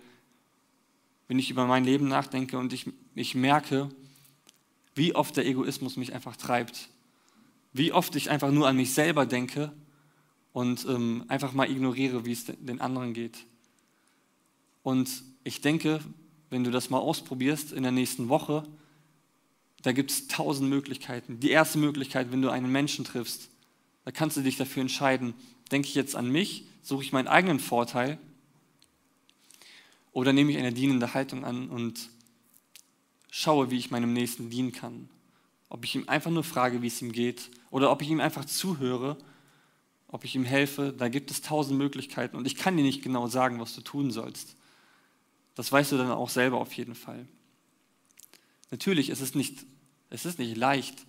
wenn 1.28 1.39
ich 1.39 1.52
über 1.52 1.65
mein 1.65 1.84
Leben 1.84 2.08
nachdenke 2.08 2.58
und 2.58 2.71
ich, 2.71 2.89
ich 3.15 3.36
merke, 3.36 3.89
wie 4.95 5.13
oft 5.13 5.36
der 5.36 5.45
Egoismus 5.45 5.98
mich 5.98 6.13
einfach 6.13 6.38
treibt, 6.38 6.88
wie 7.75 7.91
oft 7.91 8.15
ich 8.15 8.29
einfach 8.29 8.51
nur 8.51 8.69
an 8.69 8.77
mich 8.77 8.93
selber 8.93 9.25
denke 9.25 9.69
und 10.53 10.85
ähm, 10.85 11.25
einfach 11.27 11.51
mal 11.51 11.69
ignoriere, 11.69 12.25
wie 12.25 12.31
es 12.31 12.45
den 12.45 12.79
anderen 12.79 13.13
geht. 13.13 13.39
Und 14.81 15.09
ich 15.43 15.59
denke, 15.59 15.99
wenn 16.49 16.63
du 16.63 16.71
das 16.71 16.89
mal 16.89 16.99
ausprobierst 16.99 17.73
in 17.73 17.83
der 17.83 17.91
nächsten 17.91 18.29
Woche, 18.29 18.63
da 19.81 19.91
gibt 19.91 20.09
es 20.09 20.29
tausend 20.29 20.69
Möglichkeiten. 20.69 21.41
Die 21.41 21.49
erste 21.49 21.77
Möglichkeit, 21.77 22.31
wenn 22.31 22.41
du 22.41 22.49
einen 22.49 22.71
Menschen 22.71 23.03
triffst, 23.03 23.49
da 24.05 24.11
kannst 24.11 24.38
du 24.38 24.41
dich 24.41 24.55
dafür 24.55 24.81
entscheiden, 24.81 25.33
denke 25.69 25.89
ich 25.89 25.95
jetzt 25.95 26.15
an 26.15 26.31
mich, 26.31 26.63
suche 26.81 27.03
ich 27.03 27.11
meinen 27.11 27.27
eigenen 27.27 27.59
Vorteil 27.59 28.17
oder 30.13 30.31
nehme 30.31 30.49
ich 30.49 30.57
eine 30.57 30.71
dienende 30.71 31.13
Haltung 31.13 31.43
an 31.43 31.67
und 31.67 32.09
schaue, 33.31 33.69
wie 33.69 33.77
ich 33.77 33.91
meinem 33.91 34.13
Nächsten 34.13 34.49
dienen 34.49 34.71
kann. 34.71 35.09
Ob 35.75 35.83
ich 35.83 35.93
ihm 35.95 36.07
einfach 36.07 36.31
nur 36.31 36.45
frage, 36.45 36.81
wie 36.81 36.88
es 36.88 37.01
ihm 37.01 37.11
geht 37.11 37.51
oder 37.69 37.91
ob 37.91 38.01
ich 38.01 38.09
ihm 38.09 38.21
einfach 38.21 38.45
zuhöre, 38.45 39.17
ob 40.07 40.23
ich 40.23 40.33
ihm 40.33 40.45
helfe, 40.45 40.93
da 40.97 41.09
gibt 41.09 41.31
es 41.31 41.41
tausend 41.41 41.77
Möglichkeiten 41.77 42.38
und 42.38 42.47
ich 42.47 42.55
kann 42.55 42.77
dir 42.77 42.83
nicht 42.83 43.01
genau 43.01 43.27
sagen, 43.27 43.59
was 43.59 43.75
du 43.75 43.81
tun 43.81 44.09
sollst. 44.09 44.55
Das 45.53 45.69
weißt 45.69 45.91
du 45.91 45.97
dann 45.97 46.11
auch 46.11 46.29
selber 46.29 46.59
auf 46.59 46.71
jeden 46.73 46.95
Fall. 46.95 47.27
Natürlich 48.71 49.09
ist 49.09 49.19
es 49.19 49.35
nicht 49.35 49.65
es 50.09 50.25
ist 50.25 50.39
nicht 50.39 50.55
leicht. 50.55 51.05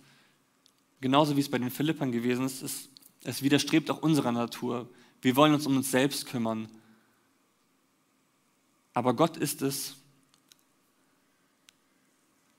Genauso 0.99 1.37
wie 1.37 1.39
es 1.39 1.49
bei 1.49 1.59
den 1.59 1.71
Philippern 1.71 2.11
gewesen 2.11 2.45
ist, 2.45 2.61
es, 2.61 2.89
es 3.23 3.41
widerstrebt 3.41 3.89
auch 3.89 4.01
unserer 4.01 4.33
Natur. 4.33 4.89
Wir 5.21 5.37
wollen 5.37 5.53
uns 5.53 5.65
um 5.65 5.77
uns 5.77 5.91
selbst 5.91 6.25
kümmern. 6.25 6.67
Aber 8.93 9.13
Gott 9.13 9.37
ist 9.37 9.61
es, 9.61 9.95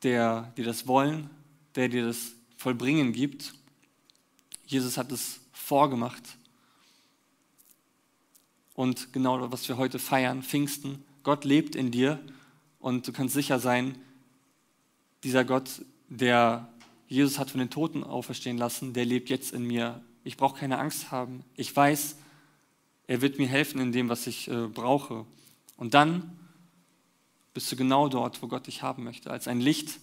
der 0.03 0.53
dir 0.57 0.65
das 0.65 0.87
Wollen, 0.87 1.29
der 1.75 1.89
dir 1.89 2.07
das 2.07 2.33
Vollbringen 2.57 3.13
gibt. 3.13 3.55
Jesus 4.67 4.97
hat 4.97 5.13
es 5.13 5.41
vorgemacht. 5.53 6.23
Und 8.75 9.13
genau 9.13 9.51
was 9.51 9.69
wir 9.69 9.77
heute 9.77 9.99
feiern, 9.99 10.43
Pfingsten, 10.43 11.05
Gott 11.23 11.45
lebt 11.45 11.75
in 11.75 11.91
dir 11.91 12.21
und 12.79 13.07
du 13.07 13.13
kannst 13.13 13.35
sicher 13.35 13.59
sein, 13.59 13.99
dieser 15.25 15.45
Gott 15.45 15.83
der 16.09 16.69
Jesus 17.09 17.39
hat 17.39 17.51
von 17.51 17.59
den 17.59 17.71
Toten 17.71 18.05
auferstehen 18.05 18.59
lassen, 18.59 18.93
der 18.93 19.07
lebt 19.07 19.31
jetzt 19.31 19.53
in 19.53 19.65
mir. 19.65 20.03
Ich 20.25 20.37
brauche 20.37 20.61
keine 20.61 20.79
Angst 20.79 21.11
haben. 21.11 21.43
Ich 21.55 21.75
weiß, 21.75 22.17
er 23.07 23.23
wird 23.23 23.39
mir 23.39 23.49
helfen 23.49 23.81
in 23.81 23.93
dem, 23.93 24.11
was 24.11 24.27
ich 24.27 24.49
äh, 24.49 24.67
brauche. 24.67 25.25
Und 25.79 25.95
dann 25.95 26.39
bist 27.55 27.73
du 27.73 27.77
genau 27.77 28.09
dort, 28.09 28.43
wo 28.43 28.47
Gott 28.47 28.67
dich 28.67 28.83
haben 28.83 29.05
möchte, 29.05 29.31
als 29.31 29.49
ein 29.49 29.61
Licht 29.61 29.99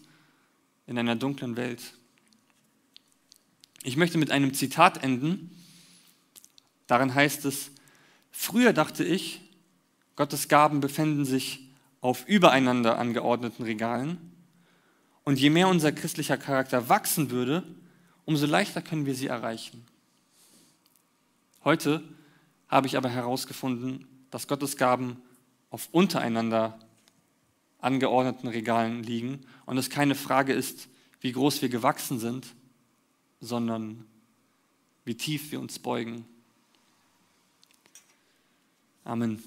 in 0.88 0.98
einer 0.98 1.16
dunklen 1.16 1.58
Welt. 1.58 1.82
Ich 3.84 3.98
möchte 3.98 4.18
mit 4.18 4.32
einem 4.32 4.54
Zitat 4.54 5.04
enden. 5.04 5.52
Darin 6.88 7.14
heißt 7.14 7.46
es, 7.46 7.72
früher 8.32 8.74
dachte 8.74 9.04
ich, 9.04 9.42
Gottes 10.16 10.48
Gaben 10.48 10.80
befänden 10.80 11.26
sich 11.26 11.68
auf 12.02 12.28
übereinander 12.28 12.98
angeordneten 12.98 13.64
Regalen. 13.64 14.32
Und 15.24 15.40
je 15.40 15.50
mehr 15.50 15.68
unser 15.68 15.92
christlicher 15.92 16.38
Charakter 16.38 16.88
wachsen 16.88 17.32
würde, 17.32 17.64
umso 18.26 18.46
leichter 18.46 18.82
können 18.82 19.06
wir 19.06 19.16
sie 19.16 19.28
erreichen. 19.28 19.86
Heute 21.64 22.04
habe 22.68 22.88
ich 22.88 22.98
aber 22.98 23.10
herausgefunden, 23.10 24.08
dass 24.30 24.48
Gottes 24.48 24.78
Gaben 24.78 25.22
auf 25.72 25.90
untereinander 25.92 26.78
angeordneten 27.80 28.48
Regalen 28.48 29.04
liegen 29.04 29.42
und 29.66 29.78
es 29.78 29.90
keine 29.90 30.16
Frage 30.16 30.54
ist, 30.54 30.88
wie 31.22 31.32
groß 31.32 31.62
wir 31.62 31.70
gewachsen 31.70 32.20
sind, 32.20 32.48
sondern 33.42 34.06
wie 35.06 35.16
tief 35.16 35.52
wir 35.52 35.60
uns 35.60 35.80
beugen. 35.80 36.26
Amen. 39.04 39.44